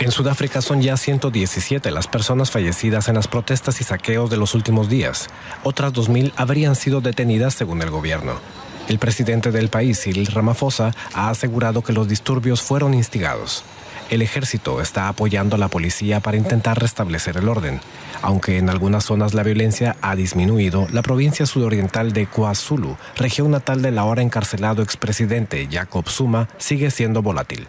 [0.00, 4.54] En Sudáfrica son ya 117 las personas fallecidas en las protestas y saqueos de los
[4.54, 5.28] últimos días.
[5.62, 8.40] Otras 2.000 habrían sido detenidas según el gobierno.
[8.88, 13.62] El presidente del país, Cyril Ramaphosa, ha asegurado que los disturbios fueron instigados.
[14.10, 17.80] El ejército está apoyando a la policía para intentar restablecer el orden.
[18.22, 23.82] Aunque en algunas zonas la violencia ha disminuido, la provincia sudoriental de KwaZulu, región natal
[23.82, 27.68] del ahora encarcelado expresidente Jacob Zuma, sigue siendo volátil.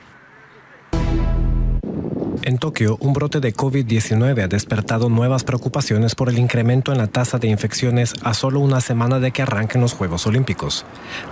[2.43, 7.05] En Tokio, un brote de COVID-19 ha despertado nuevas preocupaciones por el incremento en la
[7.05, 10.83] tasa de infecciones a solo una semana de que arranquen los Juegos Olímpicos.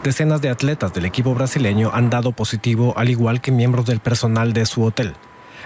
[0.03, 4.53] Decenas de atletas del equipo brasileño han dado positivo, al igual que miembros del personal
[4.53, 5.15] de su hotel.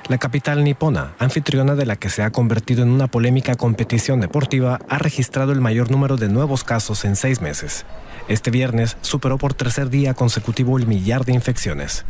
[0.08, 4.80] La capital nipona, anfitriona de la que se ha convertido en una polémica competición deportiva,
[4.88, 7.86] ha registrado el mayor número de nuevos casos en seis meses.
[8.30, 12.06] Este viernes superó por tercer día consecutivo el millar de infecciones.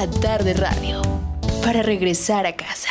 [0.00, 1.02] la tarde radio
[1.62, 2.88] para regresar a casa.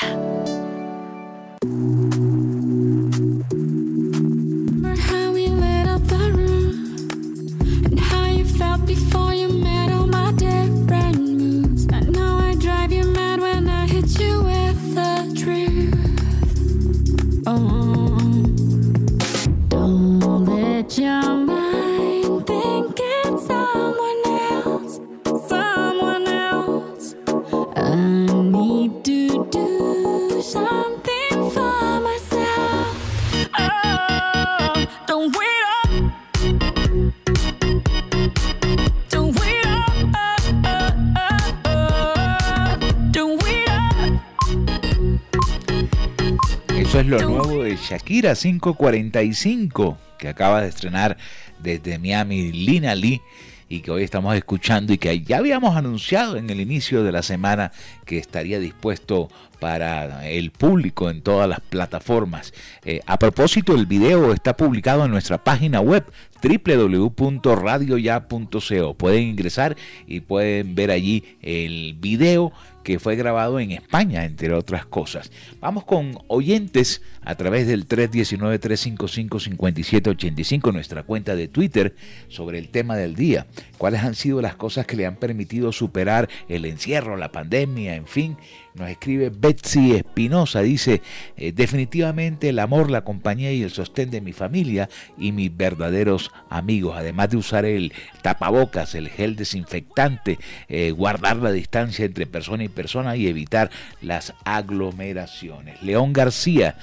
[47.90, 51.18] Shakira 545, que acaba de estrenar
[51.58, 53.20] desde Miami Lina Lee
[53.68, 57.24] y que hoy estamos escuchando y que ya habíamos anunciado en el inicio de la
[57.24, 57.72] semana
[58.06, 59.30] que estaría dispuesto
[59.60, 62.54] para el público en todas las plataformas.
[62.86, 66.06] Eh, a propósito, el video está publicado en nuestra página web
[66.44, 68.94] www.radioya.co.
[68.94, 69.76] Pueden ingresar
[70.06, 72.54] y pueden ver allí el video
[72.90, 75.30] que fue grabado en España, entre otras cosas.
[75.60, 81.94] Vamos con oyentes a través del 319-355-5785, nuestra cuenta de Twitter,
[82.30, 83.46] sobre el tema del día.
[83.78, 88.08] ¿Cuáles han sido las cosas que le han permitido superar el encierro, la pandemia, en
[88.08, 88.38] fin?
[88.80, 91.02] Nos escribe Betsy Espinosa, dice,
[91.36, 96.32] eh, definitivamente el amor, la compañía y el sostén de mi familia y mis verdaderos
[96.50, 102.64] amigos, además de usar el tapabocas, el gel desinfectante, eh, guardar la distancia entre persona
[102.64, 103.70] y persona y evitar
[104.02, 105.84] las aglomeraciones.
[105.84, 106.78] León García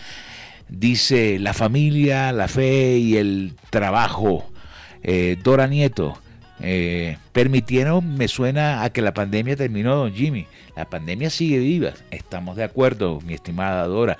[0.69, 4.51] dice, la familia, la fe y el trabajo.
[5.03, 6.19] Eh, Dora Nieto,
[6.61, 10.47] eh, permitieron, me suena a que la pandemia terminó, don Jimmy.
[10.77, 14.19] La pandemia sigue viva, estamos de acuerdo, mi estimada Dora,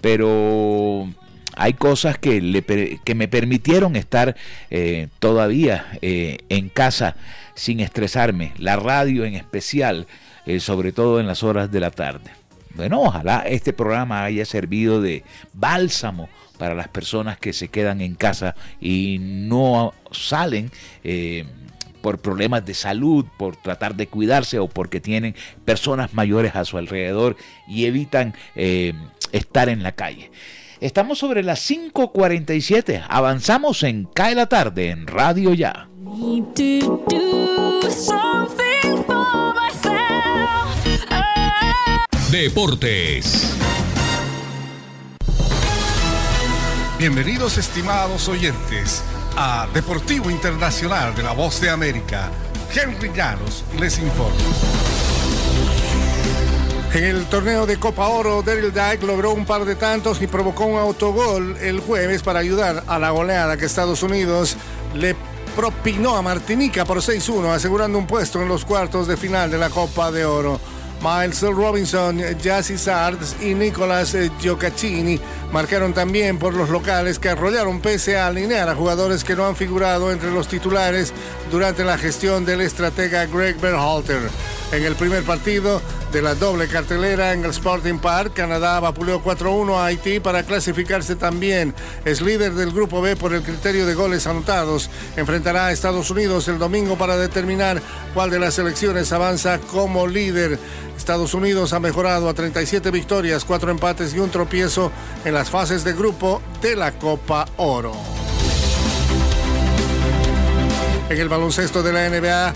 [0.00, 1.08] pero
[1.56, 4.36] hay cosas que, le, que me permitieron estar
[4.70, 7.16] eh, todavía eh, en casa
[7.54, 10.06] sin estresarme, la radio en especial,
[10.46, 12.30] eh, sobre todo en las horas de la tarde.
[12.74, 15.22] Bueno, ojalá este programa haya servido de
[15.52, 16.28] bálsamo
[16.58, 20.72] para las personas que se quedan en casa y no salen
[22.04, 25.34] por problemas de salud, por tratar de cuidarse o porque tienen
[25.64, 27.34] personas mayores a su alrededor
[27.66, 28.92] y evitan eh,
[29.32, 30.30] estar en la calle.
[30.82, 35.88] Estamos sobre las 5.47, avanzamos en Cae la tarde en Radio Ya.
[42.30, 43.56] Deportes.
[46.98, 49.02] Bienvenidos estimados oyentes
[49.36, 52.30] a Deportivo Internacional de la Voz de América.
[52.74, 54.38] Henry Llanos les informa.
[56.92, 60.64] En el torneo de Copa Oro, Daryl Dyke logró un par de tantos y provocó
[60.66, 64.56] un autogol el jueves para ayudar a la goleada que Estados Unidos
[64.94, 65.16] le
[65.56, 69.70] propinó a Martinica por 6-1, asegurando un puesto en los cuartos de final de la
[69.70, 70.60] Copa de Oro.
[71.04, 75.20] Miles Robinson, Jassy Sards y Nicolas Giocaccini
[75.52, 79.54] marcaron también por los locales que arrollaron pese a alinear a jugadores que no han
[79.54, 81.12] figurado entre los titulares
[81.50, 84.30] durante la gestión del estratega Greg Berhalter.
[84.74, 89.76] En el primer partido de la doble cartelera en el Sporting Park, Canadá vapuleó 4-1
[89.76, 91.72] a Haití para clasificarse también.
[92.04, 94.90] Es líder del Grupo B por el criterio de goles anotados.
[95.16, 97.80] Enfrentará a Estados Unidos el domingo para determinar
[98.14, 100.58] cuál de las selecciones avanza como líder.
[100.96, 104.90] Estados Unidos ha mejorado a 37 victorias, 4 empates y un tropiezo
[105.24, 107.92] en las fases de grupo de la Copa Oro.
[111.08, 112.54] En el baloncesto de la NBA,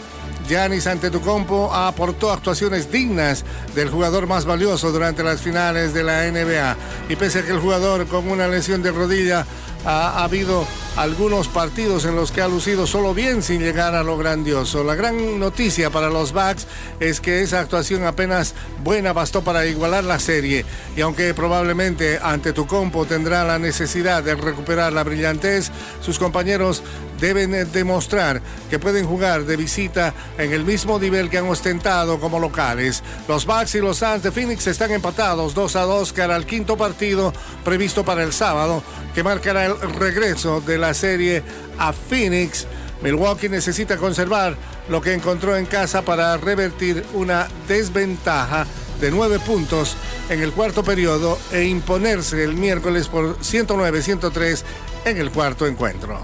[0.48, 3.44] Giannis Antetokounmpo aportó actuaciones dignas
[3.74, 6.76] del jugador más valioso durante las finales de la NBA.
[7.10, 9.44] Y pese a que el jugador con una lesión de rodilla
[9.84, 14.16] ha, habido algunos partidos en los que ha lucido solo bien sin llegar a lo
[14.16, 14.82] grandioso.
[14.82, 16.66] La gran noticia para los Bucks
[16.98, 20.64] es que esa actuación apenas buena bastó para igualar la serie
[20.96, 25.70] y aunque probablemente ante tu compo tendrá la necesidad de recuperar la brillantez,
[26.00, 26.82] sus compañeros
[27.20, 28.40] deben demostrar
[28.70, 33.02] que pueden jugar de visita en el mismo nivel que han ostentado como locales.
[33.26, 36.76] Los Bucks y los Suns de Phoenix están empatados 2 a 2 cara al quinto
[36.76, 37.32] partido
[37.64, 38.82] previsto para el sábado
[39.14, 41.42] que marcará el regreso de la serie
[41.78, 42.66] a Phoenix.
[43.02, 44.56] Milwaukee necesita conservar
[44.88, 48.66] lo que encontró en casa para revertir una desventaja
[49.00, 49.96] de nueve puntos
[50.28, 54.62] en el cuarto periodo e imponerse el miércoles por 109-103
[55.04, 56.20] en el cuarto encuentro.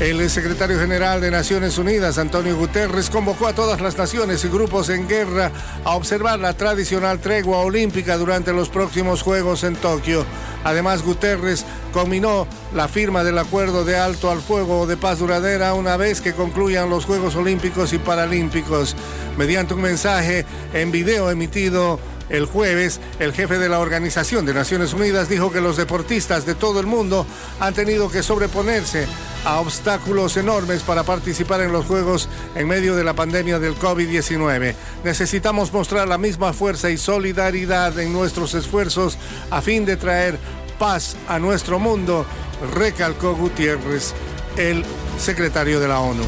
[0.00, 4.88] El secretario general de Naciones Unidas, Antonio Guterres, convocó a todas las naciones y grupos
[4.88, 5.52] en guerra
[5.84, 10.26] a observar la tradicional tregua olímpica durante los próximos Juegos en Tokio.
[10.64, 15.96] Además, Guterres combinó la firma del acuerdo de alto al fuego de paz duradera una
[15.96, 18.96] vez que concluyan los Juegos Olímpicos y Paralímpicos.
[19.38, 24.92] Mediante un mensaje en video emitido el jueves, el jefe de la Organización de Naciones
[24.92, 27.26] Unidas dijo que los deportistas de todo el mundo
[27.60, 29.06] han tenido que sobreponerse
[29.44, 34.74] a obstáculos enormes para participar en los Juegos en medio de la pandemia del COVID-19.
[35.04, 39.18] Necesitamos mostrar la misma fuerza y solidaridad en nuestros esfuerzos
[39.50, 40.38] a fin de traer
[40.78, 42.26] paz a nuestro mundo,
[42.74, 44.14] recalcó Gutiérrez,
[44.56, 44.84] el
[45.18, 46.24] secretario de la ONU.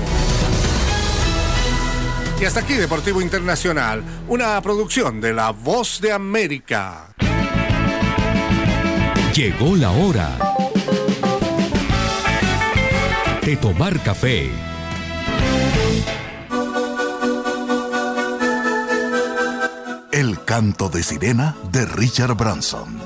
[2.39, 7.09] Y hasta aquí Deportivo Internacional, una producción de La Voz de América.
[9.34, 10.30] Llegó la hora
[13.43, 14.51] de tomar café.
[20.12, 23.05] El canto de sirena de Richard Branson.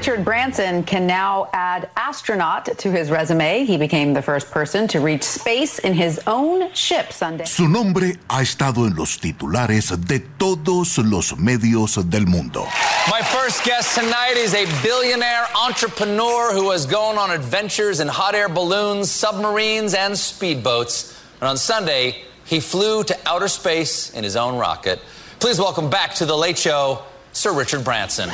[0.00, 3.66] Richard Branson can now add astronaut to his resume.
[3.66, 7.44] He became the first person to reach space in his own ship Sunday.
[7.44, 12.66] Su nombre ha estado en los titulares de todos los medios del mundo.
[13.10, 18.34] My first guest tonight is a billionaire entrepreneur who has gone on adventures in hot
[18.34, 21.14] air balloons, submarines, and speedboats.
[21.42, 24.98] And on Sunday, he flew to outer space in his own rocket.
[25.40, 27.02] Please welcome back to The Late Show,
[27.34, 28.30] Sir Richard Branson.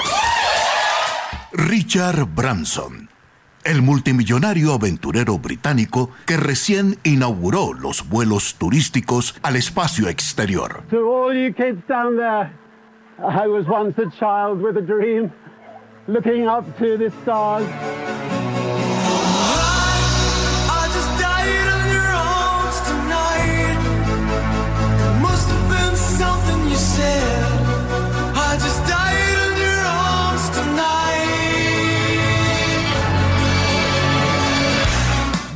[1.57, 3.09] Richard Branson,
[3.65, 10.83] el multimillonario aventurero británico que recién inauguró los vuelos turísticos al espacio exterior.
[10.91, 12.53] To all you kids down there,
[13.19, 15.33] I was once a child with a dream,
[16.07, 17.65] looking up to the stars.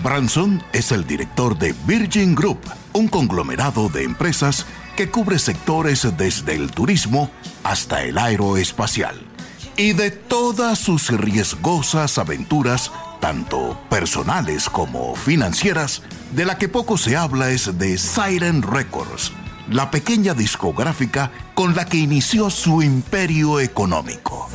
[0.03, 2.61] Branson es el director de Virgin Group,
[2.93, 7.31] un conglomerado de empresas que cubre sectores desde el turismo
[7.65, 9.21] hasta el aeroespacial.
[9.77, 12.91] Y de todas sus riesgosas aventuras,
[13.21, 19.33] tanto personales como financieras, de la que poco se habla es de Siren Records,
[19.71, 24.49] la pequeña discográfica con la que inició su imperio económico.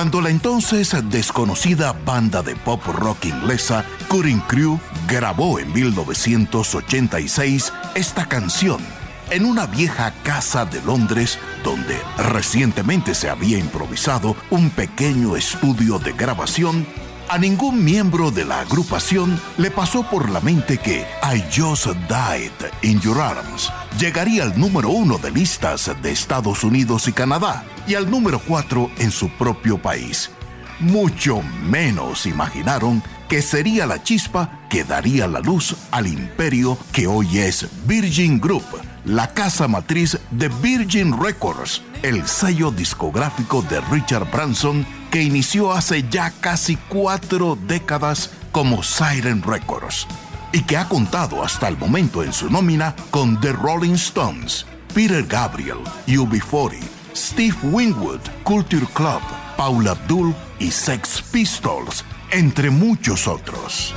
[0.00, 8.26] Cuando la entonces desconocida banda de pop rock inglesa Cutting Crew grabó en 1986 esta
[8.26, 8.80] canción
[9.28, 16.12] en una vieja casa de Londres donde recientemente se había improvisado un pequeño estudio de
[16.12, 16.86] grabación,
[17.28, 22.70] a ningún miembro de la agrupación le pasó por la mente que I Just Died
[22.80, 27.94] in Your Arms llegaría al número uno de listas de Estados Unidos y Canadá y
[27.94, 30.30] al número cuatro en su propio país.
[30.78, 37.38] Mucho menos imaginaron que sería la chispa que daría la luz al imperio que hoy
[37.38, 38.64] es Virgin Group,
[39.04, 46.04] la casa matriz de Virgin Records, el sello discográfico de Richard Branson que inició hace
[46.08, 50.06] ya casi cuatro décadas como Siren Records
[50.52, 55.24] y que ha contado hasta el momento en su nómina con The Rolling Stones, Peter
[55.24, 56.80] Gabriel, UB40,
[57.14, 59.20] Steve Winwood, Culture Club,
[59.56, 63.94] Paula Abdul y Sex Pistols, entre muchos otros.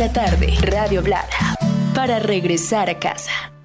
[0.00, 1.28] La tarde, Radio Blada,
[1.94, 3.59] para regresar a casa.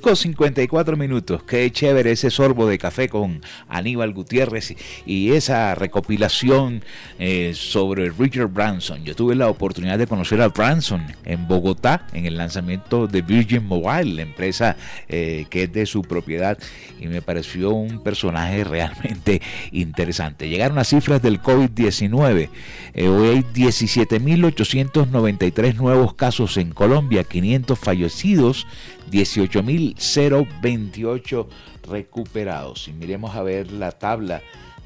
[0.00, 1.42] 5.54 minutos.
[1.42, 4.74] Qué chévere ese sorbo de café con Aníbal Gutiérrez
[5.04, 6.82] y esa recopilación
[7.18, 9.04] eh, sobre Richard Branson.
[9.04, 13.64] Yo tuve la oportunidad de conocer a Branson en Bogotá en el lanzamiento de Virgin
[13.66, 14.76] Mobile, la empresa
[15.08, 16.56] eh, que es de su propiedad,
[16.98, 19.40] y me pareció un personaje realmente
[19.72, 20.48] interesante.
[20.48, 22.48] Llegaron las cifras del COVID-19.
[22.94, 28.66] Eh, hoy hay 17.893 nuevos casos en Colombia, 500 fallecidos.
[29.94, 31.46] 18.028
[31.88, 32.88] recuperados.
[32.88, 34.42] Y miremos a ver la tabla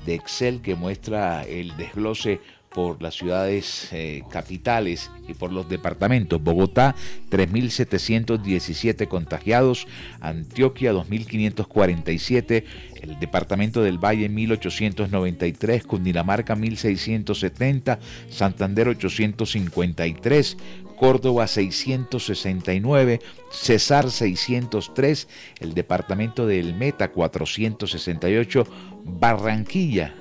[0.07, 2.41] de Excel que muestra el desglose
[2.75, 6.43] por las ciudades eh, capitales y por los departamentos.
[6.43, 6.97] Bogotá,
[7.31, 9.87] 3.717 contagiados,
[10.21, 12.65] Antioquia, 2.547,
[13.01, 17.99] el departamento del Valle, 1.893, Cundinamarca, 1.670,
[18.29, 20.57] Santander, 853,
[20.97, 23.21] Córdoba 669,
[23.51, 25.29] Cesar 603,
[25.61, 28.67] el departamento del Meta 468,
[29.05, 30.15] Barranquilla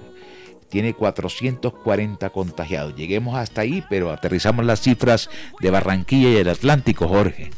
[0.69, 2.95] tiene 440 contagiados.
[2.95, 5.30] Lleguemos hasta ahí, pero aterrizamos las cifras
[5.61, 7.51] de Barranquilla y el Atlántico, Jorge.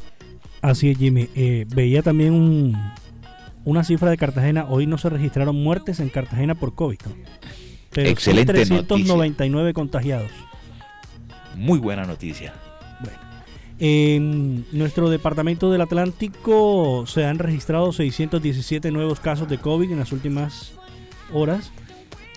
[0.62, 1.30] Así es, Jimmy.
[1.36, 2.76] Eh, veía también un-
[3.64, 4.66] una cifra de Cartagena.
[4.68, 6.98] Hoy no se registraron muertes en Cartagena por COVID.
[7.06, 7.16] ¿no?
[7.92, 10.32] Pero Excelente 399 contagiados.
[11.56, 12.54] Muy buena noticia.
[13.78, 20.14] En nuestro departamento del Atlántico se han registrado 617 nuevos casos de COVID en las
[20.14, 20.74] últimas
[21.34, 21.72] horas.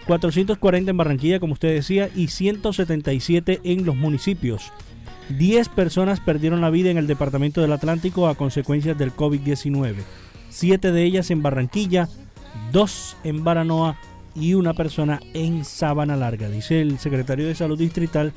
[0.06, 4.72] 440 en Barranquilla, como usted decía, y 177 en los municipios.
[5.38, 9.96] 10 personas perdieron la vida en el departamento del Atlántico a consecuencias del COVID-19.
[10.48, 12.08] 7 de ellas en Barranquilla,
[12.72, 13.98] 2 en Baranoa
[14.34, 16.48] y una persona en Sabana Larga.
[16.48, 18.32] Dice el secretario de Salud Distrital,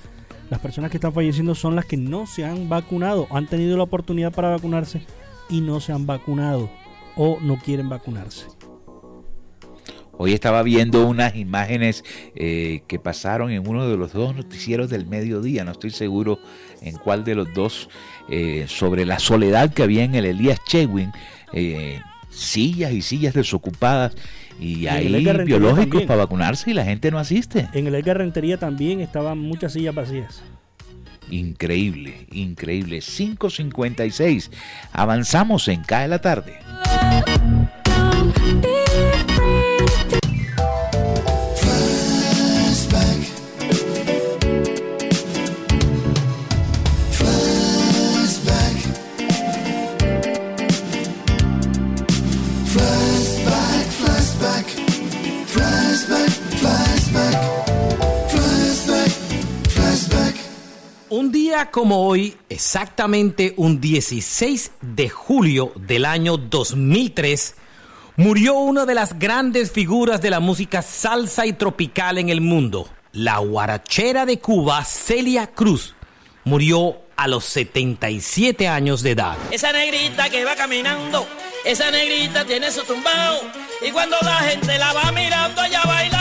[0.52, 3.84] las personas que están falleciendo son las que no se han vacunado, han tenido la
[3.84, 5.02] oportunidad para vacunarse
[5.50, 6.70] y no se han vacunado
[7.16, 8.48] o no quieren vacunarse.
[10.12, 12.04] Hoy estaba viendo unas imágenes
[12.36, 16.38] eh, que pasaron en uno de los dos noticieros del mediodía, no estoy seguro
[16.82, 17.90] en cuál de los dos,
[18.28, 21.14] eh, sobre la soledad que había en el Elías Chewin,
[21.54, 24.18] eh, sillas y sillas desocupadas
[24.62, 25.08] y hay
[25.44, 26.08] biológicos también.
[26.08, 27.68] para vacunarse y la gente no asiste.
[27.74, 30.44] En el Edgar Rentería también estaban muchas sillas vacías.
[31.32, 33.00] Increíble, increíble.
[33.00, 34.52] 5.56.
[34.94, 36.60] Avanzamos en Cae la tarde.
[61.32, 67.56] Un día como hoy, exactamente un 16 de julio del año 2003,
[68.18, 72.90] murió una de las grandes figuras de la música salsa y tropical en el mundo,
[73.14, 75.96] la guarachera de Cuba, Celia Cruz.
[76.44, 79.38] Murió a los 77 años de edad.
[79.52, 81.26] Esa negrita que va caminando,
[81.64, 83.40] esa negrita tiene su tumbao.
[83.88, 86.21] Y cuando la gente la va mirando, ella baila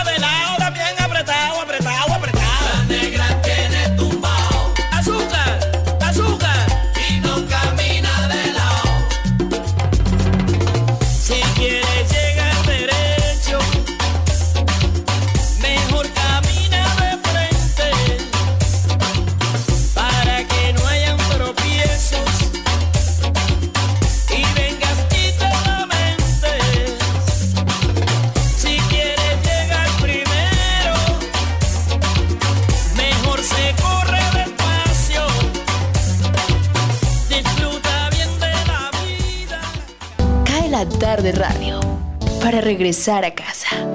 [42.81, 43.90] regresar a casa.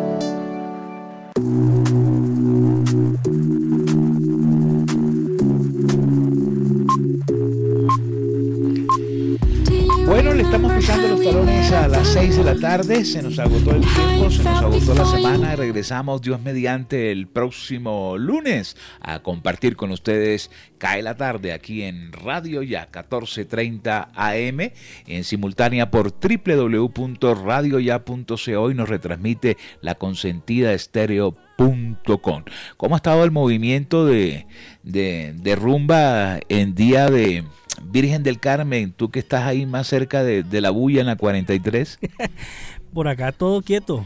[11.28, 13.04] A las 6 de la tarde.
[13.04, 15.56] Se nos agotó el tiempo, se nos agotó la semana.
[15.56, 22.12] Regresamos, Dios mediante, el próximo lunes a compartir con ustedes Cae la tarde aquí en
[22.12, 24.72] Radio Ya 1430 AM,
[25.08, 32.44] en simultánea por www.radioya.co y nos retransmite la consentida estéreo.com.
[32.78, 34.46] ¿Cómo ha estado el movimiento de,
[34.84, 37.46] de, de rumba en día de
[37.84, 38.92] Virgen del Carmen?
[38.92, 42.00] Tú que estás ahí más cerca de, de la bulla en la 43.
[42.94, 44.06] Por acá todo quieto.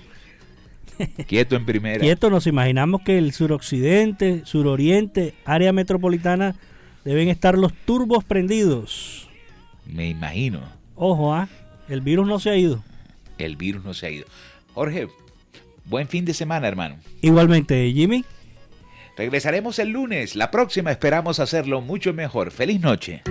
[1.28, 2.00] Quieto en primera.
[2.00, 6.56] Quieto, nos imaginamos que el suroccidente, suroriente, área metropolitana
[7.06, 9.30] deben estar los turbos prendidos.
[9.86, 10.62] Me imagino.
[10.96, 11.48] Ojo, ah,
[11.88, 12.84] el virus no se ha ido.
[13.38, 14.26] El virus no se ha ido.
[14.74, 15.08] Jorge,
[15.86, 16.98] buen fin de semana, hermano.
[17.22, 18.26] Igualmente, Jimmy.
[19.18, 20.36] Regresaremos el lunes.
[20.36, 22.52] La próxima esperamos hacerlo mucho mejor.
[22.52, 23.22] Feliz noche.